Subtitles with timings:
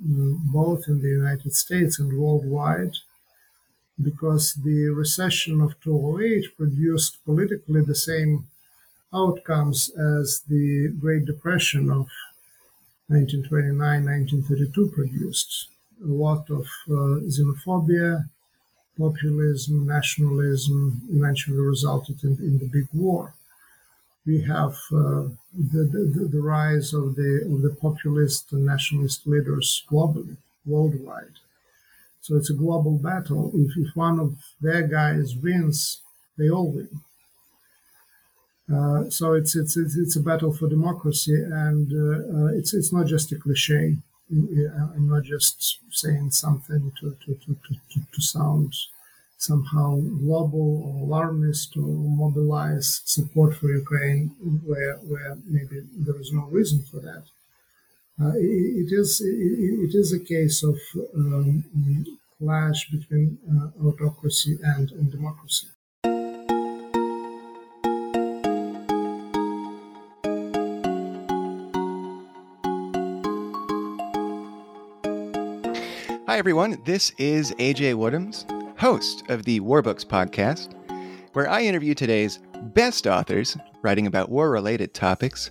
[0.00, 2.94] both in the United States and worldwide,
[4.00, 8.46] because the recession of 2008 produced politically the same
[9.12, 12.08] outcomes as the Great Depression of
[13.10, 15.68] 1929-1932 produced.
[16.04, 18.28] A lot of uh, xenophobia,
[18.96, 23.34] populism, nationalism eventually resulted in, in the big war
[24.28, 25.24] we have uh,
[25.72, 31.36] the, the, the, rise of the, of the populist and nationalist leaders globally, worldwide.
[32.20, 33.50] So it's a global battle.
[33.54, 36.02] If, if one of their guys wins,
[36.36, 36.90] they all win.
[38.70, 42.92] Uh, so it's, it's it's it's a battle for democracy, and uh, uh it's it's
[42.92, 43.96] not just a cliche.
[44.30, 48.74] I'm not just saying something to to, to, to, to sound
[49.38, 51.82] somehow global or alarmist or
[52.22, 54.34] mobilize support for Ukraine
[54.66, 57.22] where, where maybe there is no reason for that.
[58.20, 59.26] Uh, it, it is it,
[59.86, 60.76] it is a case of
[61.14, 61.64] um,
[62.38, 65.68] clash between uh, autocracy and, and democracy.
[76.26, 80.72] Hi everyone, this is AJ Woodhams host of the War Books podcast,
[81.32, 82.38] where I interview today's
[82.74, 85.50] best authors writing about war related topics.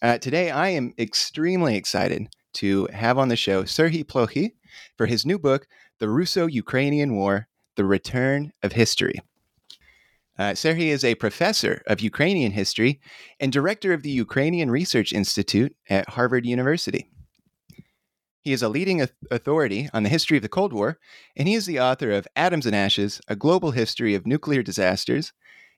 [0.00, 4.52] Uh, today, I am extremely excited to have on the show Serhii Plokhy
[4.96, 5.66] for his new book,
[5.98, 9.20] The Russo Ukrainian War The Return of History.
[10.38, 13.00] Uh, Serhii is a professor of Ukrainian history
[13.40, 17.10] and director of the Ukrainian Research Institute at Harvard University.
[18.48, 20.98] He is a leading authority on the history of the Cold War,
[21.36, 25.34] and he is the author of Atoms and Ashes A Global History of Nuclear Disasters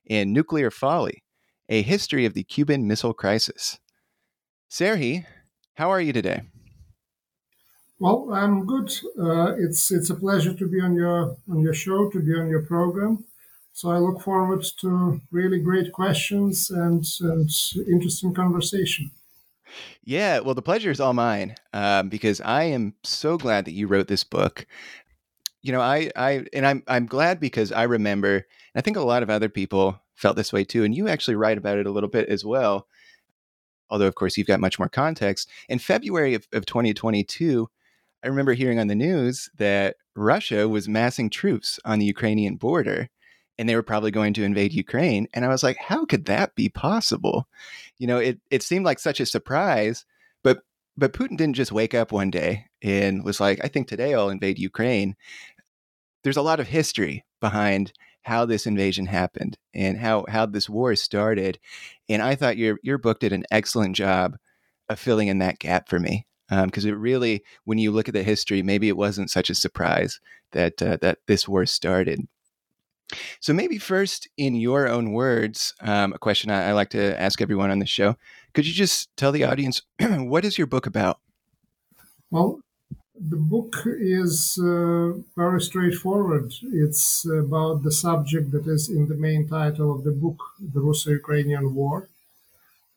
[0.09, 1.21] and Nuclear Folly
[1.67, 3.77] A History of the Cuban Missile Crisis.
[4.69, 5.25] Serhii,
[5.73, 6.43] how are you today?
[7.99, 8.89] Well, I'm good.
[9.19, 12.47] Uh, it's it's a pleasure to be on your on your show, to be on
[12.47, 13.25] your program.
[13.73, 17.49] So I look forward to really great questions and, and
[17.85, 19.11] interesting conversation.
[20.03, 23.87] Yeah, well, the pleasure is all mine um, because I am so glad that you
[23.87, 24.65] wrote this book.
[25.61, 29.23] You know, I, I, and I'm, I'm glad because I remember, I think a lot
[29.23, 30.83] of other people felt this way too.
[30.83, 32.87] And you actually write about it a little bit as well.
[33.89, 35.49] Although, of course, you've got much more context.
[35.67, 37.67] In February of, of 2022,
[38.23, 43.09] I remember hearing on the news that Russia was massing troops on the Ukrainian border
[43.61, 45.27] and they were probably going to invade Ukraine.
[45.35, 47.47] And I was like, how could that be possible?
[47.99, 50.03] You know, it, it seemed like such a surprise,
[50.43, 50.63] but
[50.97, 54.29] but Putin didn't just wake up one day and was like, I think today I'll
[54.29, 55.15] invade Ukraine.
[56.23, 60.95] There's a lot of history behind how this invasion happened and how how this war
[60.95, 61.59] started.
[62.09, 64.37] And I thought your your book did an excellent job
[64.89, 68.15] of filling in that gap for me because um, it really, when you look at
[68.15, 70.19] the history, maybe it wasn't such a surprise
[70.51, 72.27] that uh, that this war started.
[73.39, 77.41] So, maybe first, in your own words, um, a question I, I, like to ask
[77.41, 78.15] everyone on the show.
[78.53, 81.19] Could you just tell the audience what is your book about?
[82.29, 82.61] Well,
[83.19, 86.53] the book is uh, very straightforward.
[86.71, 91.11] It's about the subject that is in the main title of the book, The Russo
[91.11, 92.09] Ukrainian War.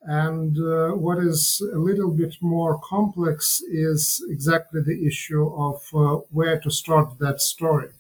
[0.03, 6.17] And uh, what is a little bit more complex is exactly the issue of uh,
[6.31, 7.91] where to start that story.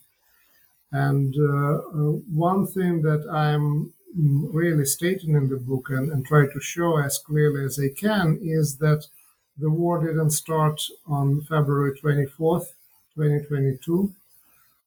[0.95, 6.47] And uh, uh, one thing that I'm really stating in the book and, and try
[6.47, 9.09] to show as clearly as I can is that
[9.59, 12.67] the war didn't start on February 24th,
[13.17, 14.13] 2022.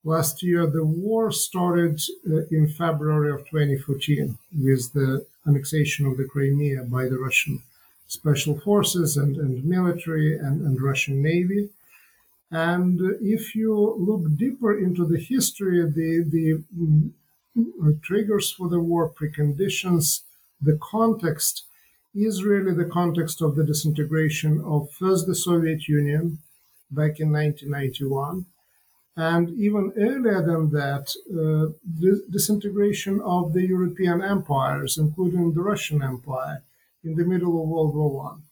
[0.06, 6.24] Last year, the war started uh, in February of 2014 with the annexation of the
[6.24, 7.63] Crimea by the Russian
[8.07, 11.68] special forces and, and military and, and Russian Navy.
[12.49, 19.11] And if you look deeper into the history, the, the mm, triggers for the war,
[19.11, 20.21] preconditions,
[20.61, 21.65] the context
[22.15, 26.39] is really the context of the disintegration of first the Soviet Union
[26.89, 28.45] back in 1991.
[29.15, 36.03] And even earlier than that, uh, the disintegration of the European empires, including the Russian
[36.03, 36.61] Empire,
[37.03, 38.44] in the middle of World War One.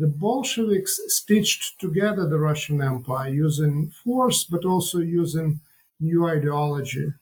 [0.00, 5.60] The Bolsheviks stitched together the Russian Empire using force, but also using
[6.00, 7.12] new ideology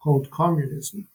[0.00, 1.06] called communism.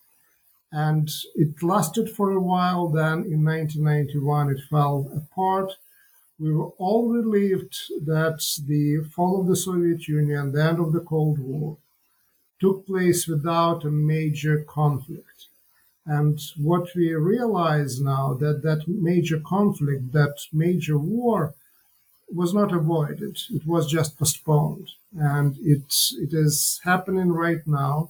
[0.72, 2.88] And it lasted for a while.
[2.88, 5.74] Then in 1991, it fell apart.
[6.40, 7.76] We were all relieved
[8.06, 11.76] that the fall of the Soviet Union, the end of the Cold War,
[12.62, 15.48] took place without a major conflict.
[16.06, 21.54] And what we realize now that that major conflict, that major war,
[22.32, 23.38] was not avoided.
[23.52, 25.94] It was just postponed, and it
[26.26, 28.10] it is happening right now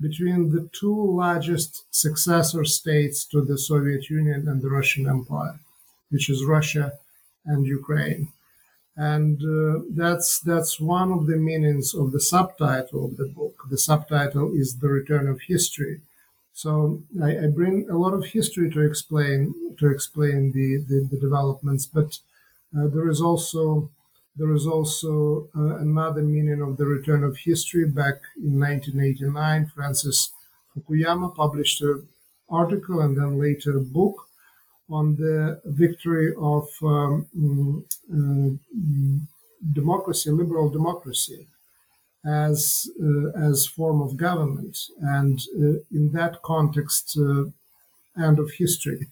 [0.00, 5.60] between the two largest successor states to the Soviet Union and the Russian Empire,
[6.10, 6.92] which is Russia
[7.46, 8.28] and Ukraine.
[8.96, 13.56] And uh, that's that's one of the meanings of the subtitle of the book.
[13.70, 16.00] The subtitle is "The Return of History."
[16.54, 21.18] So I, I, bring a lot of history to explain to explain the the, the
[21.18, 22.18] developments, but
[22.76, 23.90] uh, there is also
[24.36, 27.86] there is also uh, another meaning of the return of history.
[27.86, 30.32] Back in 1989, Francis
[30.74, 32.06] Fukuyama published an
[32.48, 34.28] article and then later a book
[34.90, 37.82] on the victory of um, mm,
[38.12, 41.46] uh, democracy, liberal democracy
[42.24, 47.44] as uh, as form of government, and uh, in that context, uh,
[48.16, 49.08] end of history.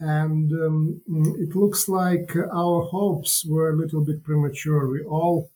[0.00, 1.02] And um,
[1.38, 4.88] it looks like our hopes were a little bit premature.
[4.88, 5.50] We all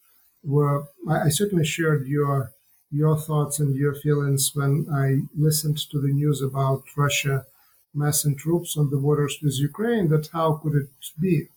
[0.45, 0.85] were.
[1.09, 2.53] I, I certainly shared your
[2.91, 7.47] your thoughts and your feelings when I listened to the news about Russia
[7.95, 10.09] massing troops on the borders with Ukraine.
[10.09, 10.89] That how could it
[11.21, 11.49] be?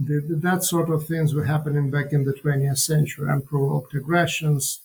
[0.00, 4.80] The, that sort of things were happening back in the 20th century, unprovoked aggressions,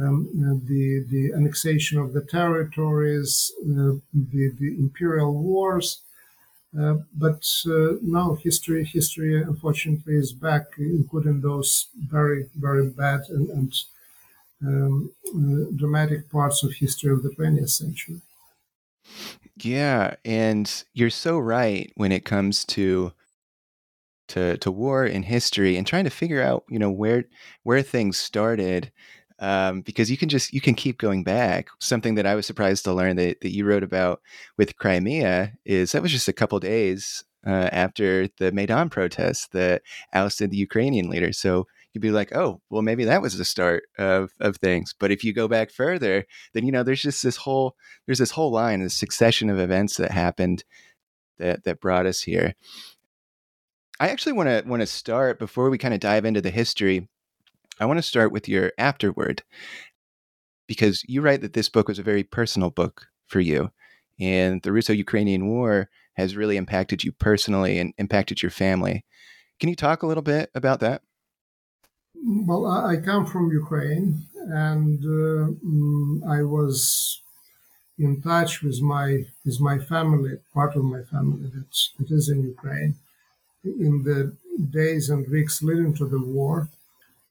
[0.00, 0.28] um,
[0.66, 6.00] the the annexation of the territories, uh, the the imperial wars.
[6.78, 13.50] Uh, but uh, now history history unfortunately is back, including those very very bad and,
[13.50, 13.72] and
[14.66, 18.20] um, uh, dramatic parts of history of the 20th century.
[19.56, 23.12] Yeah, and you're so right when it comes to
[24.32, 27.24] to to war and history and trying to figure out you know where
[27.62, 28.90] where things started
[29.38, 31.68] um, because you can just you can keep going back.
[31.80, 34.22] Something that I was surprised to learn that, that you wrote about
[34.56, 39.82] with Crimea is that was just a couple days uh, after the Maidan protests that
[40.14, 41.32] ousted the Ukrainian leader.
[41.32, 44.94] So you'd be like, oh, well, maybe that was the start of, of things.
[44.98, 46.24] But if you go back further,
[46.54, 47.76] then you know there's just this whole
[48.06, 50.64] there's this whole line, this succession of events that happened
[51.38, 52.54] that that brought us here.
[54.02, 57.08] I actually want to want to start before we kind of dive into the history.
[57.78, 59.44] I want to start with your afterword
[60.66, 63.70] because you write that this book was a very personal book for you,
[64.18, 69.04] and the Russo-Ukrainian War has really impacted you personally and impacted your family.
[69.60, 71.02] Can you talk a little bit about that?
[72.24, 77.22] Well, I come from Ukraine, and uh, mm, I was
[78.00, 82.42] in touch with my with my family, part of my family that, that is in
[82.42, 82.96] Ukraine
[83.64, 84.36] in the
[84.70, 86.68] days and weeks leading to the war.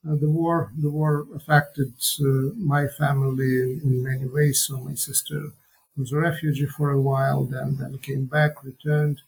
[0.07, 4.63] Uh, the war, the war affected uh, my family in, many ways.
[4.65, 5.51] So my sister
[5.95, 9.21] was a refugee for a while, then then came back, returned.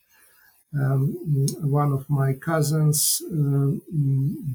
[0.74, 1.16] Um,
[1.62, 3.74] one of my cousins uh,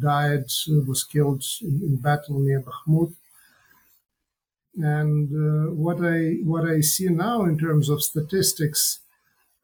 [0.00, 0.46] died,
[0.88, 3.12] was killed in, in, battle near Bakhmut.
[4.74, 8.98] And uh, what I what I see now in terms of statistics,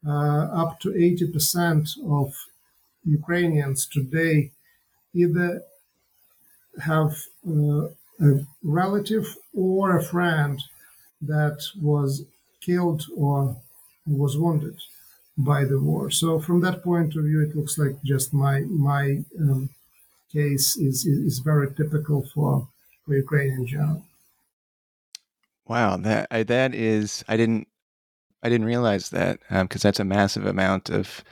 [0.07, 2.33] uh, up to eighty percent of
[3.05, 4.51] Ukrainians today
[5.13, 5.61] either
[6.81, 7.15] have
[7.47, 7.87] uh,
[8.19, 10.61] a relative or a friend
[11.21, 12.25] that was
[12.61, 13.57] killed or
[14.05, 14.77] was wounded
[15.37, 16.09] by the war.
[16.09, 19.69] So from that point of view, it looks like just my my um,
[20.31, 22.67] case is, is very typical for
[23.05, 24.03] for Ukraine in general.
[25.67, 27.67] Wow, that I, that is I didn't
[28.43, 31.23] I didn't realize that because um, that's a massive amount of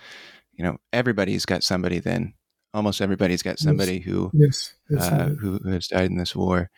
[0.53, 2.33] you know everybody's got somebody then
[2.73, 4.03] almost everybody's got somebody yes.
[4.05, 6.69] who yes, uh, who, who has died in this war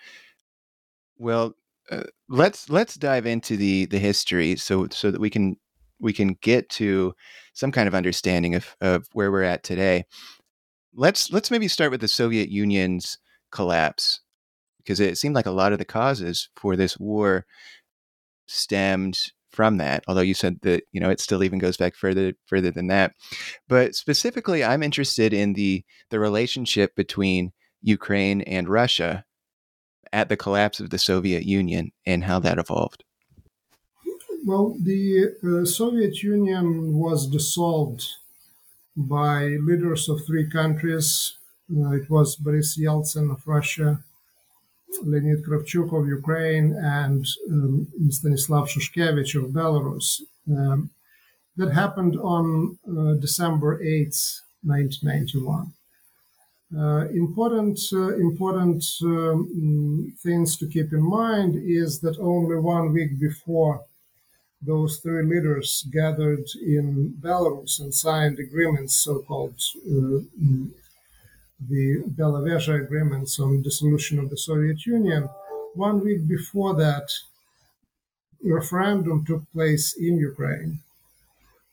[1.17, 1.53] well
[1.91, 5.55] uh, let's let's dive into the the history so so that we can
[5.99, 7.13] we can get to
[7.53, 10.05] some kind of understanding of, of where we're at today.
[10.93, 13.17] Let's let's maybe start with the Soviet Union's
[13.51, 14.21] collapse
[14.77, 17.45] because it seemed like a lot of the causes for this war
[18.47, 19.17] stemmed
[19.55, 22.71] from that although you said that you know it still even goes back further further
[22.71, 23.13] than that.
[23.67, 29.23] But specifically i'm interested in the the relationship between ukraine and russia
[30.11, 33.03] at the collapse of the soviet union and how that evolved.
[34.45, 38.03] Well the uh, soviet union was dissolved
[38.95, 41.37] by leaders of three countries.
[41.75, 44.03] Uh, it was boris yeltsin of russia
[45.03, 50.21] Leonid Kravchuk of Ukraine and um, Stanislav Shushkevich of Belarus.
[50.49, 50.89] Um,
[51.57, 55.71] that happened on uh, December 8th, 1991.
[56.77, 63.19] Uh, important uh, important um, things to keep in mind is that only one week
[63.19, 63.81] before
[64.61, 70.19] those three leaders gathered in Belarus and signed agreements, so-called uh,
[71.59, 75.29] the Belavezha agreements on dissolution of the Soviet Union,
[75.73, 77.09] one week before that,
[78.43, 80.79] a referendum took place in Ukraine,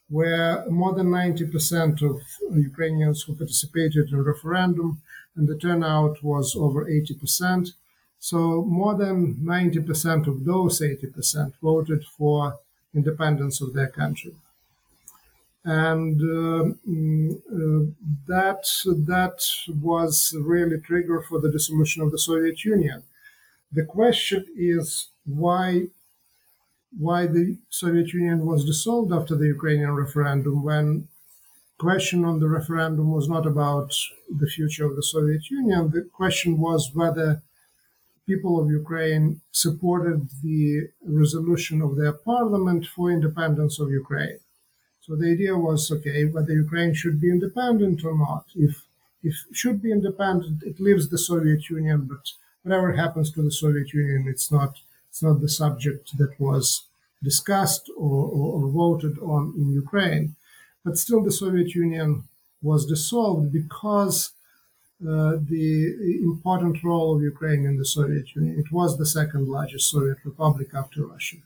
[0.09, 2.21] where more than 90% of
[2.57, 5.01] Ukrainians who participated in the referendum,
[5.37, 7.73] and the turnout was over 80%.
[8.19, 12.59] So more than 90% of those 80% voted for
[12.95, 14.35] independence of their country
[15.65, 17.93] and uh, mm, uh,
[18.27, 18.65] that
[19.07, 19.39] that
[19.81, 23.03] was really trigger for the dissolution of the Soviet Union.
[23.73, 25.89] The question is why
[26.99, 31.09] why the Soviet Union was dissolved after the Ukrainian referendum when
[31.79, 33.93] question on the referendum was not about
[34.31, 35.91] the future of the Soviet Union.
[35.91, 37.43] The question was whether
[38.27, 44.41] people of Ukraine supported the resolution of their parliament for independence of Ukraine.
[45.13, 48.47] So the idea was okay, whether Ukraine should be independent or not.
[48.55, 48.87] If
[49.23, 52.25] if should be independent, it leaves the Soviet Union, but
[52.63, 54.73] whatever happens to the Soviet Union, it's not
[55.11, 56.87] it's not the subject that was
[57.23, 60.35] discussed or, or, or voted on in Ukraine.
[60.83, 62.25] But still, the Soviet Union
[62.63, 64.31] was dissolved because
[65.07, 65.71] uh, the
[66.33, 68.59] important role of Ukraine in the Soviet Union.
[68.59, 71.43] It was the second largest Soviet republic after Russia.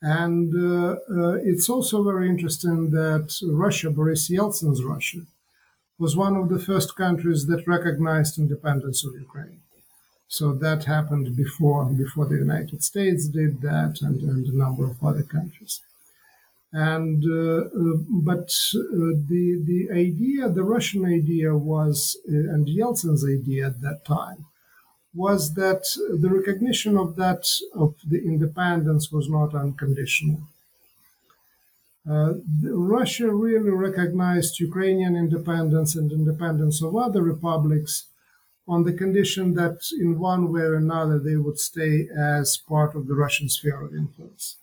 [0.00, 5.22] And uh, uh, it's also very interesting that Russia, Boris Yeltsin's Russia,
[5.98, 9.60] was one of the first countries that recognized independence of Ukraine.
[10.28, 15.02] So that happened before before the United States did that, and, and a number of
[15.02, 15.80] other countries.
[16.70, 17.96] And uh, uh,
[18.28, 24.04] but uh, the the idea, the Russian idea was, uh, and Yeltsin's idea at that
[24.04, 24.44] time,
[25.14, 25.84] was that
[26.20, 30.40] the recognition of that of the independence was not unconditional.
[32.08, 38.04] Uh, Russia really recognized Ukrainian independence and independence of other republics
[38.66, 43.08] on the condition that in one way or another they would stay as part of
[43.08, 44.56] the Russian sphere of influence.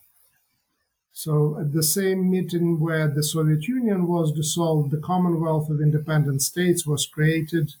[1.12, 6.42] So at the same meeting where the Soviet Union was dissolved, the Commonwealth of Independent
[6.42, 7.74] States was created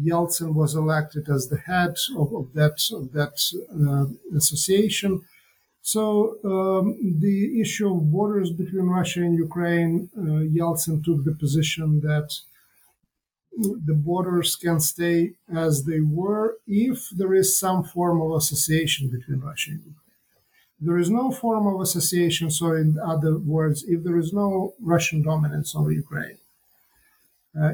[0.00, 3.36] Yeltsin was elected as the head of, of that of that
[3.86, 5.22] uh, association.
[5.82, 12.00] So um, the issue of borders between Russia and Ukraine, uh, Yeltsin took the position
[12.00, 12.28] that
[13.58, 19.40] the borders can stay as they were if there is some form of association between
[19.40, 20.08] Russia and Ukraine.
[20.80, 25.22] There is no form of association, so in other words, if there is no Russian
[25.22, 26.37] dominance over Ukraine,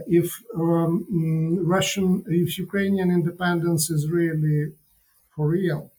[0.07, 4.73] if um, mm, Russian, if Ukrainian independence is really
[5.35, 5.91] for real,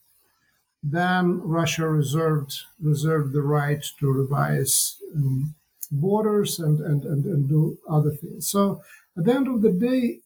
[0.81, 5.55] then Russia reserved reserved the right to revise um,
[5.91, 8.47] borders and, and, and, and do other things.
[8.47, 8.81] So
[9.17, 10.19] at the end of the day,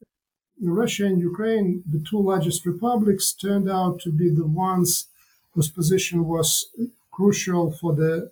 [0.62, 5.08] Russia and Ukraine, the two largest republics, turned out to be the ones
[5.54, 6.68] whose position was
[7.12, 8.32] crucial for the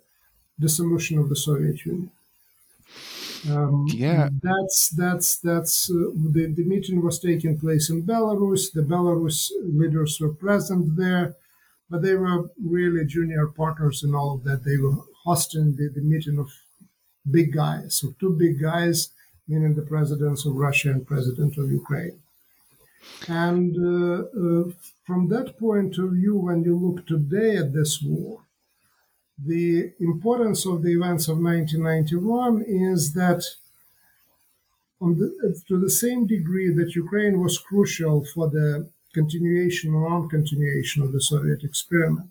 [0.60, 2.10] dissolution of the Soviet Union.
[3.48, 8.72] Um, yeah, that's that's that's uh, the the meeting was taking place in Belarus.
[8.72, 11.36] The Belarus leaders were present there,
[11.88, 14.64] but they were really junior partners in all of that.
[14.64, 16.50] They were hosting the, the meeting of
[17.30, 19.10] big guys, so two big guys,
[19.46, 22.18] meaning the presidents of Russia and president of Ukraine.
[23.28, 24.72] And uh, uh,
[25.06, 28.40] from that point of view, when you look today at this war,
[29.38, 33.44] the importance of the events of 1991 is that
[35.00, 41.12] the, to the same degree that Ukraine was crucial for the continuation or non-continuation of
[41.12, 42.30] the Soviet experiment,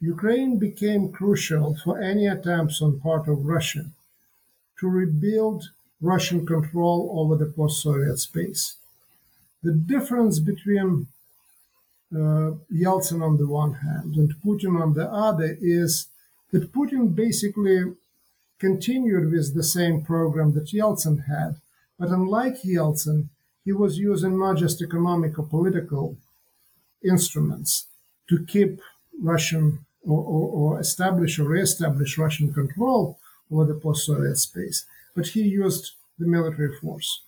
[0.00, 3.86] Ukraine became crucial for any attempts on part of Russia
[4.78, 8.76] to rebuild Russian control over the post Soviet space.
[9.62, 11.08] The difference between
[12.14, 16.06] Uh, Yeltsin on the one hand and Putin on the other is
[16.52, 17.92] that Putin basically
[18.60, 21.56] continued with the same program that Yeltsin had.
[21.98, 23.28] But unlike Yeltsin,
[23.64, 26.16] he was using not just economic or political
[27.02, 27.86] instruments
[28.28, 28.80] to keep
[29.20, 33.18] Russian or, or, or establish or re-establish Russian control
[33.50, 37.20] over the post-Soviet space, but he used the military force.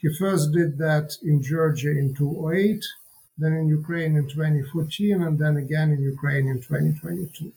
[0.00, 2.84] He first did that in Georgia in 2008,
[3.38, 7.52] then in Ukraine in 2014, and then again in Ukraine in 2022.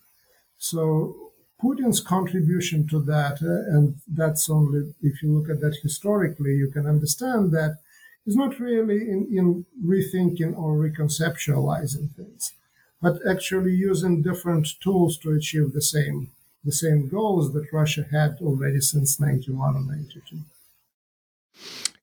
[0.58, 6.54] So Putin's contribution to that, uh, and that's only if you look at that historically,
[6.56, 7.78] you can understand that
[8.26, 12.54] is not really in, in rethinking or reconceptualizing things,
[13.02, 16.32] but actually using different tools to achieve the same
[16.64, 20.38] the same goals that Russia had already since 91 or 92.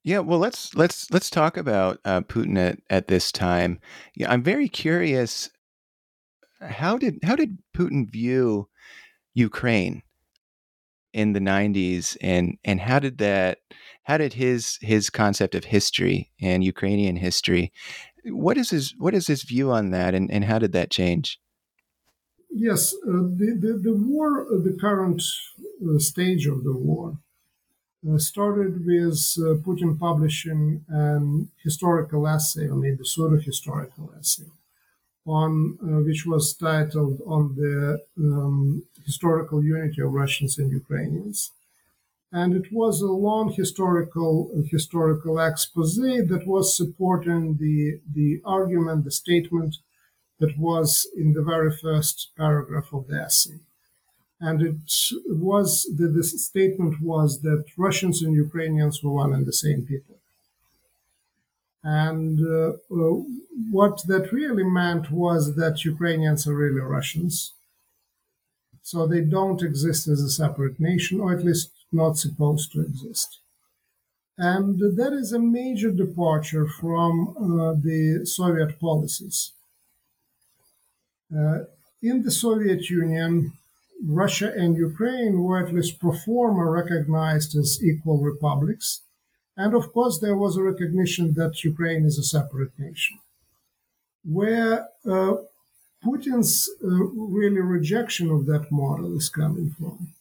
[0.08, 3.78] Yeah, well, let's let's let's talk about uh, Putin at, at this time.
[4.14, 5.50] Yeah, I'm very curious.
[6.62, 8.70] How did how did Putin view
[9.34, 10.02] Ukraine
[11.12, 13.58] in the 90s, and and how did that
[14.04, 17.70] how did his his concept of history and Ukrainian history
[18.24, 21.38] what is his what is his view on that, and, and how did that change?
[22.50, 25.22] Yes, uh, the, the the war, uh, the current
[25.86, 27.18] uh, stage of the war,
[28.16, 34.50] started with uh, Putin publishing an historical essay, or maybe sort of historical essay,
[35.26, 41.50] on uh, which was titled "On the um, Historical Unity of Russians and Ukrainians."
[42.30, 49.10] And it was a long historical historical expose that was supporting the the argument, the
[49.10, 49.76] statement
[50.38, 53.58] that was in the very first paragraph of the essay.
[54.40, 54.76] And it
[55.26, 60.16] was that the statement was that Russians and Ukrainians were one and the same people.
[61.82, 63.22] And uh, uh,
[63.70, 67.52] what that really meant was that Ukrainians are really Russians.
[68.82, 73.38] So they don't exist as a separate nation, or at least not supposed to exist.
[74.38, 79.52] And that is a major departure from uh, the Soviet policies.
[81.36, 81.64] Uh,
[82.00, 83.52] in the Soviet Union,
[84.04, 89.00] Russia and Ukraine were at least pro forma recognized as equal republics.
[89.56, 93.18] And of course, there was a recognition that Ukraine is a separate nation.
[94.24, 95.36] Where uh,
[96.04, 100.14] Putin's uh, really rejection of that model is coming from.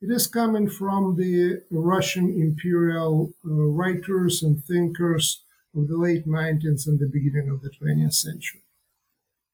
[0.00, 5.42] It is coming from the Russian imperial uh, writers and thinkers
[5.76, 8.62] of the late 19th and the beginning of the 20th century.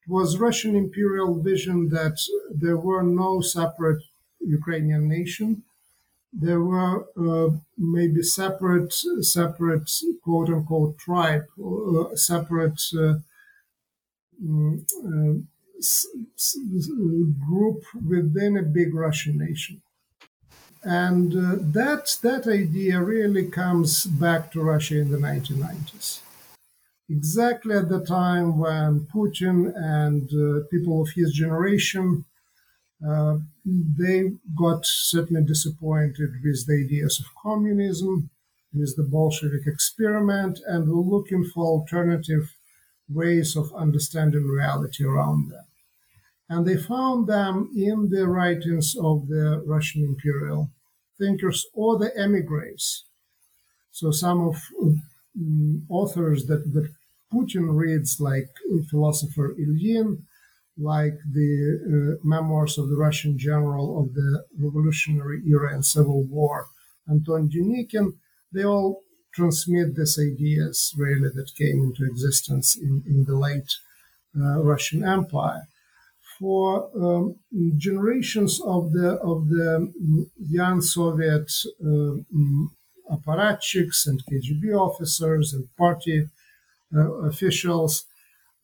[0.07, 2.19] It was Russian imperial vision that
[2.51, 4.03] there were no separate
[4.41, 5.63] Ukrainian nation.
[6.31, 9.91] There were uh, maybe separate, separate
[10.23, 13.15] quote unquote tribe, uh, separate uh,
[14.43, 15.35] mm, uh
[17.47, 19.81] group within a big Russian nation.
[20.83, 26.21] And uh, that, that idea really comes back to Russia in the 1990s
[27.09, 32.25] exactly at the time when Putin and uh, people of his generation
[33.07, 38.31] uh, they got certainly disappointed with the ideas of communism,
[38.73, 42.55] with the Bolshevik experiment, and were looking for alternative
[43.09, 45.65] ways of understanding reality around them.
[46.49, 50.71] And they found them in the writings of the Russian imperial
[51.19, 53.05] thinkers or the emigres.
[53.93, 54.63] So some of
[55.89, 56.89] authors that, that
[57.33, 58.51] Putin reads, like
[58.89, 60.23] philosopher Ilyin,
[60.77, 66.67] like the uh, memoirs of the Russian general of the revolutionary era and civil war,
[67.09, 68.15] Anton Denikin,
[68.53, 69.03] they all
[69.35, 73.71] transmit these ideas really that came into existence in, in the late
[74.37, 75.69] uh, Russian Empire.
[76.39, 77.37] For um,
[77.77, 79.93] generations of the of the
[80.37, 81.49] young Soviet
[81.81, 82.17] uh,
[83.11, 86.29] apparatchiks and KGB officers and party
[86.95, 88.05] uh, officials,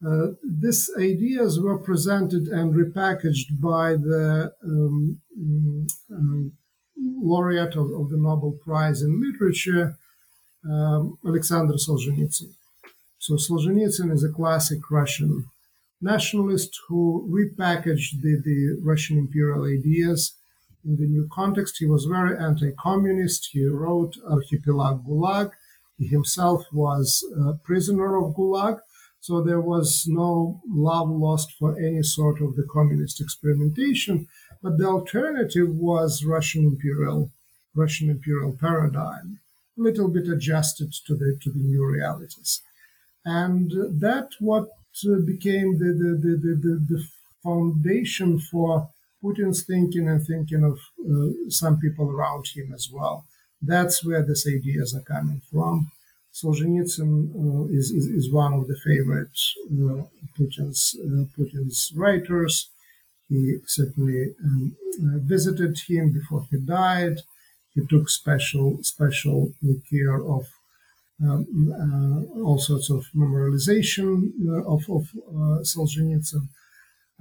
[0.06, 5.20] uh, these ideas were presented and repackaged by the um,
[6.10, 6.52] um,
[6.96, 9.96] laureate of, of, the Nobel Prize in Literature,
[10.64, 12.52] um, Alexander Solzhenitsyn.
[13.18, 15.44] So Solzhenitsyn is a classic Russian
[16.00, 20.32] nationalist who repackaged the, the Russian imperial ideas
[20.84, 21.76] in the new context.
[21.78, 23.50] He was very anti-communist.
[23.52, 25.50] He wrote Archipelago Gulag.
[25.98, 28.80] He himself was a prisoner of Gulag.
[29.20, 34.26] So there was no love lost for any sort of the communist experimentation,
[34.62, 37.30] but the alternative was Russian imperial,
[37.74, 39.40] Russian imperial paradigm,
[39.78, 42.62] a little bit adjusted to the to the new realities,
[43.24, 44.68] and that what
[45.06, 47.04] uh, became the the, the, the, the
[47.42, 48.88] foundation for
[49.22, 53.26] Putin's thinking and thinking of uh, some people around him as well.
[53.60, 55.90] That's where these ideas are coming from.
[56.32, 60.04] Solzhenitsyn uh, is, is, is, one of the favorite uh,
[60.38, 62.68] Putin's, uh, Putin's writers.
[63.28, 67.18] He certainly um, uh, visited him before he died.
[67.74, 69.52] He took special special
[69.90, 70.46] care of
[71.22, 74.32] um, uh, all sorts of memorialization
[74.66, 75.10] of, of
[75.62, 76.48] Solzhenitsyn.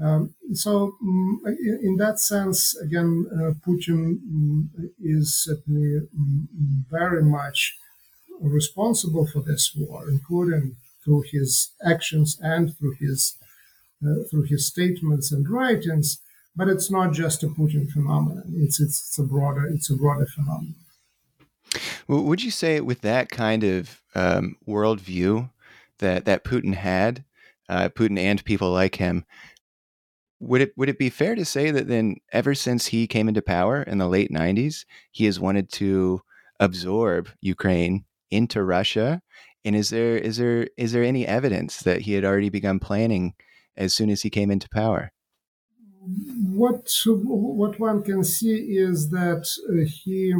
[0.02, 4.70] Um, so, um, in that sense, again, uh, Putin um,
[5.02, 6.48] is certainly mm,
[6.90, 7.78] very much
[8.40, 13.36] responsible for this war, including through his actions and through his
[14.02, 16.20] uh, through his statements and writings.
[16.56, 20.28] But it's not just a Putin phenomenon; it's it's, it's a broader it's a broader
[20.34, 20.76] phenomenon.
[22.08, 25.52] Would you say with that kind of um, worldview
[26.00, 27.26] that that Putin had,
[27.68, 29.26] uh, Putin and people like him,
[30.40, 33.42] would it would it be fair to say that then ever since he came into
[33.42, 36.22] power in the late 90s he has wanted to
[36.60, 39.22] absorb ukraine into russia?
[39.66, 43.34] And is there is there is there any evidence that he had already begun planning
[43.76, 45.12] as soon as he came into power?
[46.54, 50.34] What what one can see is that uh, he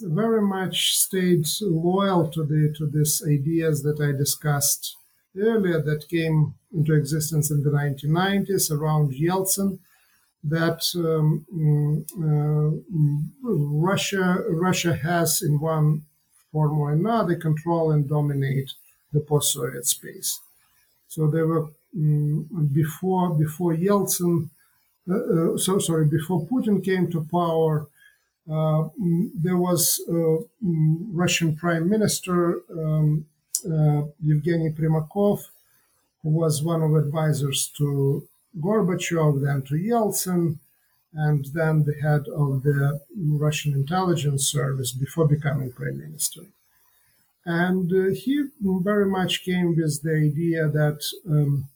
[0.00, 4.96] very much stayed loyal to the to these ideas that i discussed
[5.38, 9.78] earlier that came into existence in the 1990s around Yeltsin
[10.44, 13.50] that um, mm, uh,
[13.88, 16.02] Russia Russia has in one
[16.50, 18.72] form or another control and dominate
[19.12, 20.40] the post-Soviet space.
[21.08, 24.50] So there were um, before before Yeltsin,
[25.08, 27.86] uh, uh, so sorry, before Putin came to power,
[28.48, 30.46] uh, mm, there was mm,
[31.12, 33.26] Russian Prime Minister um,
[33.64, 35.48] uh, Evgeny Primakov,
[36.22, 38.26] who was one of advisors to
[38.60, 40.58] Gorbachev, then to Yeltsin,
[41.14, 46.42] and then the head of the Russian intelligence service before becoming prime minister.
[47.44, 51.68] And uh, he very much came with the idea that um,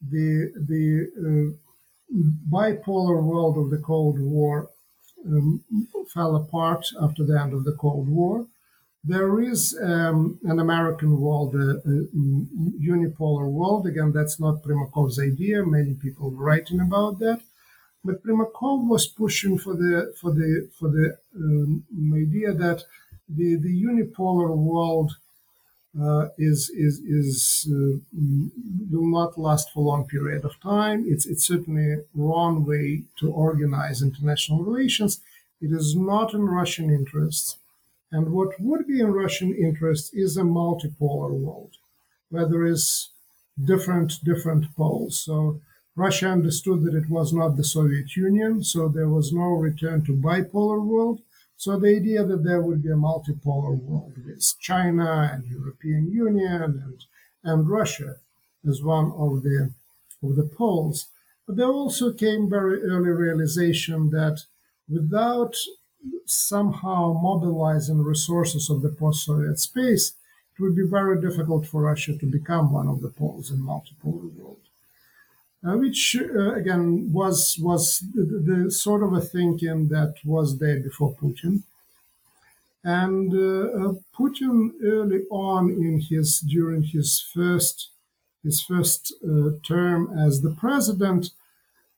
[0.00, 2.16] the the uh,
[2.50, 4.70] bipolar world of the Cold War
[5.26, 5.64] um,
[6.12, 8.46] fell apart after the end of the Cold War,
[9.06, 11.96] there is um, an American world, a, a,
[12.94, 13.86] unipolar world.
[13.86, 15.64] Again, that's not Primakov's idea.
[15.64, 17.40] Many people writing about that,
[18.04, 22.82] but Primakov was pushing for the for the for the um, idea that
[23.28, 25.12] the the unipolar world
[26.00, 27.98] uh, is is is uh,
[28.90, 31.04] will not last for a long period of time.
[31.06, 35.20] It's it's certainly a wrong way to organize international relations.
[35.60, 37.56] It is not in Russian interests
[38.12, 41.76] and what would be in Russian interest is a multipolar world,
[42.30, 43.10] where there is
[43.62, 45.18] different different poles.
[45.20, 45.60] So
[45.94, 50.12] Russia understood that it was not the Soviet Union, so there was no return to
[50.12, 51.20] bipolar world.
[51.56, 56.82] So the idea that there would be a multipolar world with China and European Union
[56.84, 57.04] and
[57.42, 58.16] and Russia
[58.68, 59.72] as one of the
[60.22, 61.06] of the poles.
[61.46, 64.44] But there also came very early realization that
[64.88, 65.56] without
[66.26, 70.12] somehow mobilizing resources of the post-Soviet space,
[70.54, 74.32] it would be very difficult for Russia to become one of the poles in multipolar
[74.34, 74.60] world.
[75.66, 80.78] Uh, which uh, again was was the, the, sort of a thinking that was there
[80.78, 81.62] before Putin,
[82.84, 87.88] and uh, uh Putin early on in his during his first
[88.44, 91.30] his first uh, term as the president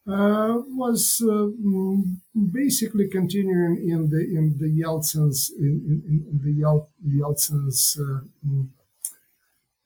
[0.09, 2.17] uh, was uh, mm,
[2.51, 8.69] basically continuing in the in the Yeltsin's in, in, in the Yel, Yeltsin's uh, mm,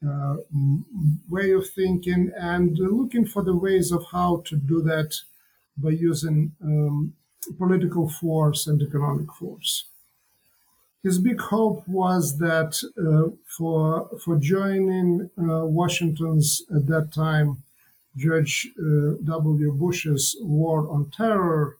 [0.06, 0.84] uh mm,
[1.28, 5.12] way of thinking and looking for the ways of how to do that
[5.76, 7.14] by using um,
[7.58, 9.86] political force and economic force.
[11.02, 17.64] His big hope was that uh, for for joining uh, Washington's at that time
[18.16, 19.72] George uh, W.
[19.72, 21.76] Bush's war on terror,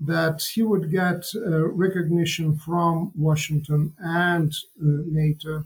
[0.00, 5.64] that he would get uh, recognition from Washington and uh, NATO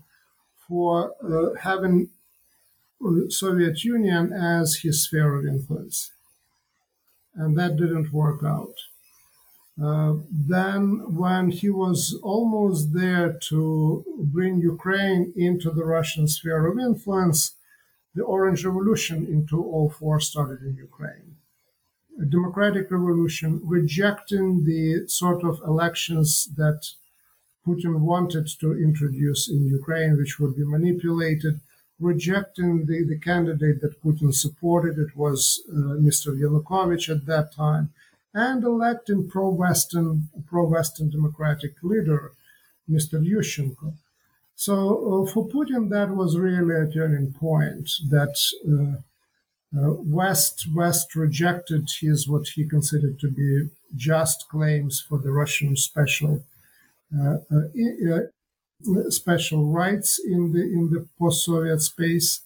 [0.69, 2.11] for uh, having
[3.29, 6.13] Soviet Union as his sphere of influence.
[7.35, 8.75] And that didn't work out.
[9.83, 16.79] Uh, then, when he was almost there to bring Ukraine into the Russian sphere of
[16.79, 17.53] influence,
[18.15, 21.37] the Orange Revolution in 2004 started in Ukraine.
[22.21, 26.81] A democratic revolution rejecting the sort of elections that
[27.67, 31.61] Putin wanted to introduce in Ukraine, which would be manipulated,
[32.01, 34.99] rejecting the, the candidate that Putin supported.
[34.99, 35.75] It was uh,
[36.09, 36.29] Mr.
[36.41, 37.93] Yanukovych at that time,
[38.35, 42.33] and electing pro-Western, pro-Western democratic leader,
[42.89, 43.15] Mr.
[43.21, 43.95] Yushchenko.
[44.61, 47.89] So uh, for Putin, that was really a turning point.
[48.11, 48.37] That
[48.69, 48.99] uh,
[49.75, 55.77] uh, West West rejected his what he considered to be just claims for the Russian
[55.77, 56.45] special
[57.19, 57.69] uh, uh,
[58.13, 62.41] uh, special rights in the in the post-Soviet space.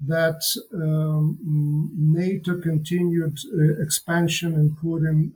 [0.00, 1.36] That um,
[1.98, 3.38] NATO continued
[3.82, 5.32] expansion and Putin,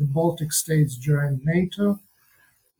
[0.00, 2.00] the Baltic states joined NATO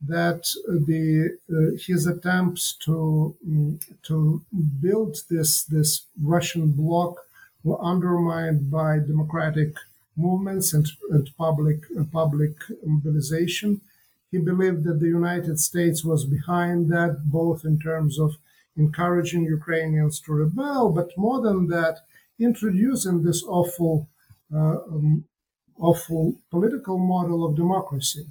[0.01, 4.41] that the uh, his attempts to um, to
[4.79, 7.19] build this this Russian bloc
[7.63, 9.75] were undermined by democratic
[10.15, 12.53] movements and, and public uh, public
[12.85, 13.81] mobilization.
[14.31, 18.37] He believed that the United States was behind that, both in terms of
[18.75, 22.01] encouraging Ukrainians to rebel, but more than that,
[22.37, 24.07] introducing this awful,
[24.53, 25.23] uh, um,
[25.79, 28.27] awful political model of democracy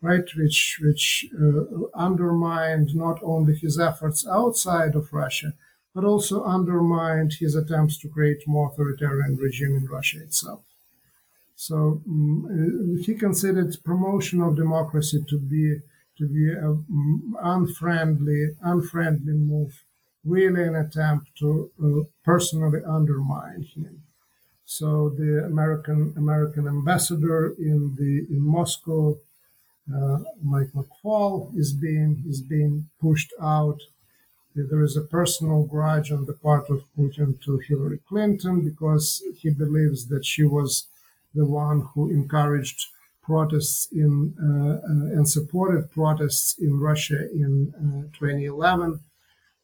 [0.00, 5.52] right, which which uh, undermined not only his efforts outside of Russia,
[5.94, 10.62] but also undermined his attempts to create more authoritarian regime in Russia itself.
[11.56, 15.80] So um, he considered promotion of democracy to be
[16.18, 19.82] to be an um, unfriendly unfriendly move,
[20.24, 24.02] really an attempt to uh, personally undermine him.
[24.64, 29.18] So the American American ambassador in the in Moscow
[30.42, 33.80] Mike McFaul is being is being pushed out.
[34.54, 39.50] There is a personal grudge on the part of Putin to Hillary Clinton because he
[39.50, 40.86] believes that she was
[41.34, 42.86] the one who encouraged
[43.22, 49.00] protests in uh, uh, and supported protests in Russia in uh, 2011,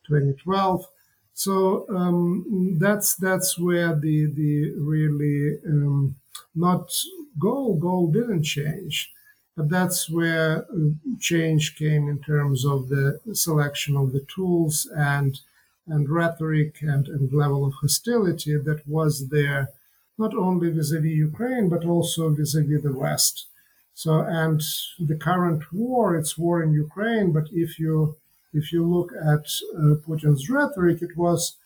[0.06, 0.86] 2012.
[1.32, 6.16] So um, that's that's where the the really um,
[6.54, 6.92] not
[7.38, 9.10] goal goal didn't change
[9.56, 10.90] but that's where uh,
[11.20, 15.40] change came in terms of the selection of the tools and
[15.86, 19.68] and rhetoric and, and level of hostility that was there,
[20.16, 23.46] not only vis-a-vis Ukraine, but also vis-a-vis the West.
[23.94, 24.62] So, and
[24.98, 28.16] the current war, it's war in Ukraine, but if you
[28.52, 31.56] if you look at uh, Putin's rhetoric, it was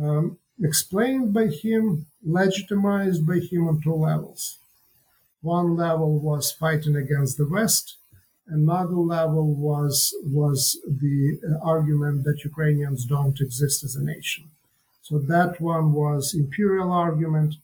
[0.00, 4.58] um, explained by him, legitimized by him on two levels.
[5.44, 7.96] One level was fighting against the West.
[8.46, 14.44] Another level was was the uh, argument that Ukrainians don't exist as a nation.
[15.02, 17.56] So that one was imperial argument.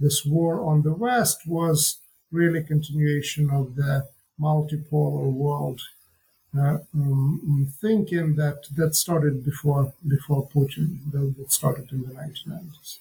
[0.00, 1.98] This war on the West was
[2.32, 4.08] really continuation of the
[4.40, 5.80] multipolar world
[6.58, 12.98] uh, um, thinking that that started before before Putin, that started in the 1990s.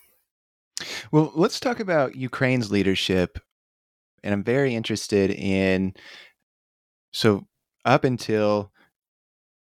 [1.12, 3.40] Well, let's talk about Ukraine's leadership
[4.24, 5.94] and I'm very interested in.
[7.12, 7.48] So
[7.86, 8.72] up until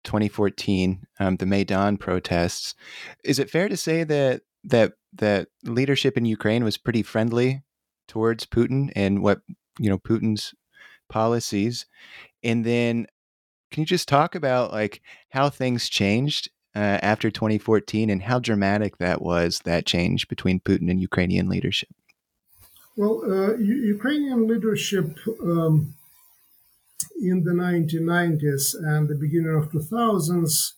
[0.04, 2.74] 2014, um, the Maidan protests,
[3.24, 7.62] is it fair to say that that that leadership in Ukraine was pretty friendly
[8.08, 9.40] towards Putin and what
[9.78, 10.54] you know Putin's
[11.08, 11.86] policies?
[12.42, 13.06] And then,
[13.70, 18.98] can you just talk about like how things changed uh, after 2014 and how dramatic
[18.98, 21.88] that was that change between Putin and Ukrainian leadership?
[23.00, 25.08] Well, uh, Ukrainian leadership
[25.42, 25.94] um,
[27.30, 30.72] in the 1990s and the beginning of 2000s,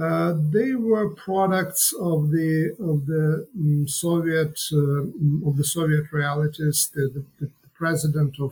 [0.00, 2.52] uh, they were products of the
[2.90, 6.78] of the um, Soviet uh, of the Soviet realities.
[6.94, 7.50] The, the, the,
[7.82, 8.50] president of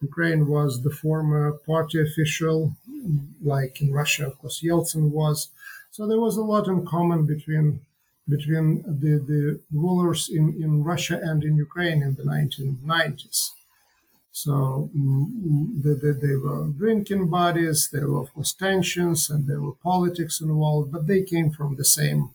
[0.00, 2.74] Ukraine was the former party official,
[3.42, 5.38] like in Russia, of course, Yeltsin was.
[5.90, 7.66] So there was a lot in common between
[8.28, 13.50] between the, the rulers in, in Russia and in Ukraine in the 1990s.
[14.32, 19.74] So they, they, they, were drinking buddies, there were, of course, tensions, and there were
[19.74, 22.30] politics involved, but they came from the same.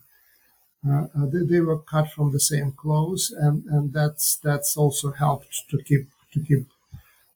[0.87, 5.11] Uh, uh, they, they, were cut from the same clothes, and, and that's that's also
[5.11, 6.67] helped to keep to keep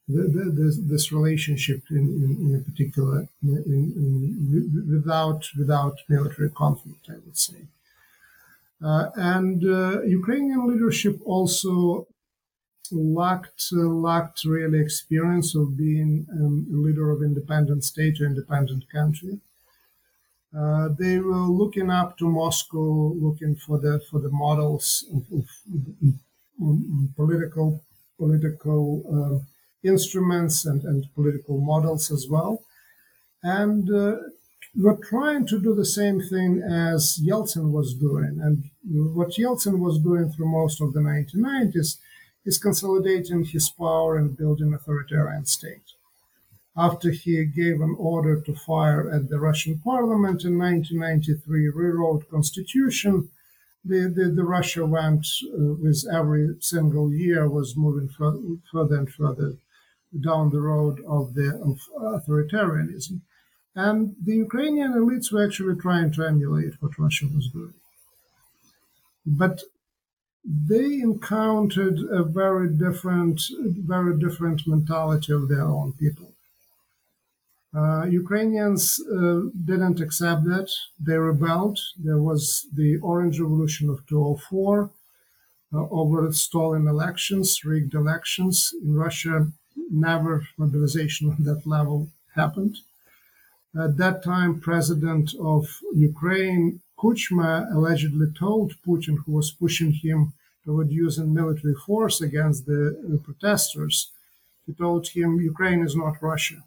[0.08, 7.06] this, this, relationship in, in, in particular in, without without military conflict.
[7.10, 7.66] I would say.
[8.84, 12.06] Uh, and uh, Ukrainian leadership also
[12.92, 18.84] lacked uh, lacked really experience of being um, a leader of independent state or independent
[18.90, 19.40] country.
[20.56, 25.46] Uh, they were looking up to Moscow, looking for the for the models of, of,
[26.66, 27.80] of political
[28.18, 28.82] political
[29.16, 29.36] uh,
[29.82, 32.62] instruments and, and political models as well.
[33.42, 34.16] And uh,
[34.76, 38.40] we're trying to do the same thing as Yeltsin was doing.
[38.42, 41.96] And what Yeltsin was doing through most of the 1990s
[42.44, 45.92] is consolidating his power and building authoritarian state.
[46.76, 53.30] After he gave an order to fire at the Russian parliament in 1993, rewrote constitution,
[53.84, 59.56] the, the, the Russia went uh, with every single year was moving further and further
[60.20, 63.20] down the road of the of authoritarianism.
[63.74, 67.74] And the Ukrainian elites were actually trying to emulate what Russia was doing.
[69.26, 69.62] But
[70.44, 76.32] they encountered a very different, very different mentality of their own people.
[77.74, 80.70] Uh, Ukrainians uh, didn't accept that.
[81.00, 81.80] They rebelled.
[81.98, 84.90] There was the Orange Revolution of 2004
[85.72, 88.72] uh, over stolen elections, rigged elections.
[88.84, 89.48] In Russia,
[89.90, 92.78] never mobilization on that level happened.
[93.76, 100.32] At that time, President of Ukraine, Kuchma, allegedly told Putin, who was pushing him
[100.64, 104.10] toward using military force against the protesters,
[104.66, 106.60] he told him, Ukraine is not Russia,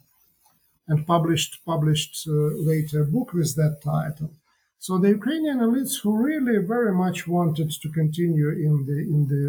[0.86, 2.32] and published, published uh,
[2.70, 4.30] later a book with that title.
[4.80, 9.42] So the Ukrainian elites, who really very much wanted to continue in the in the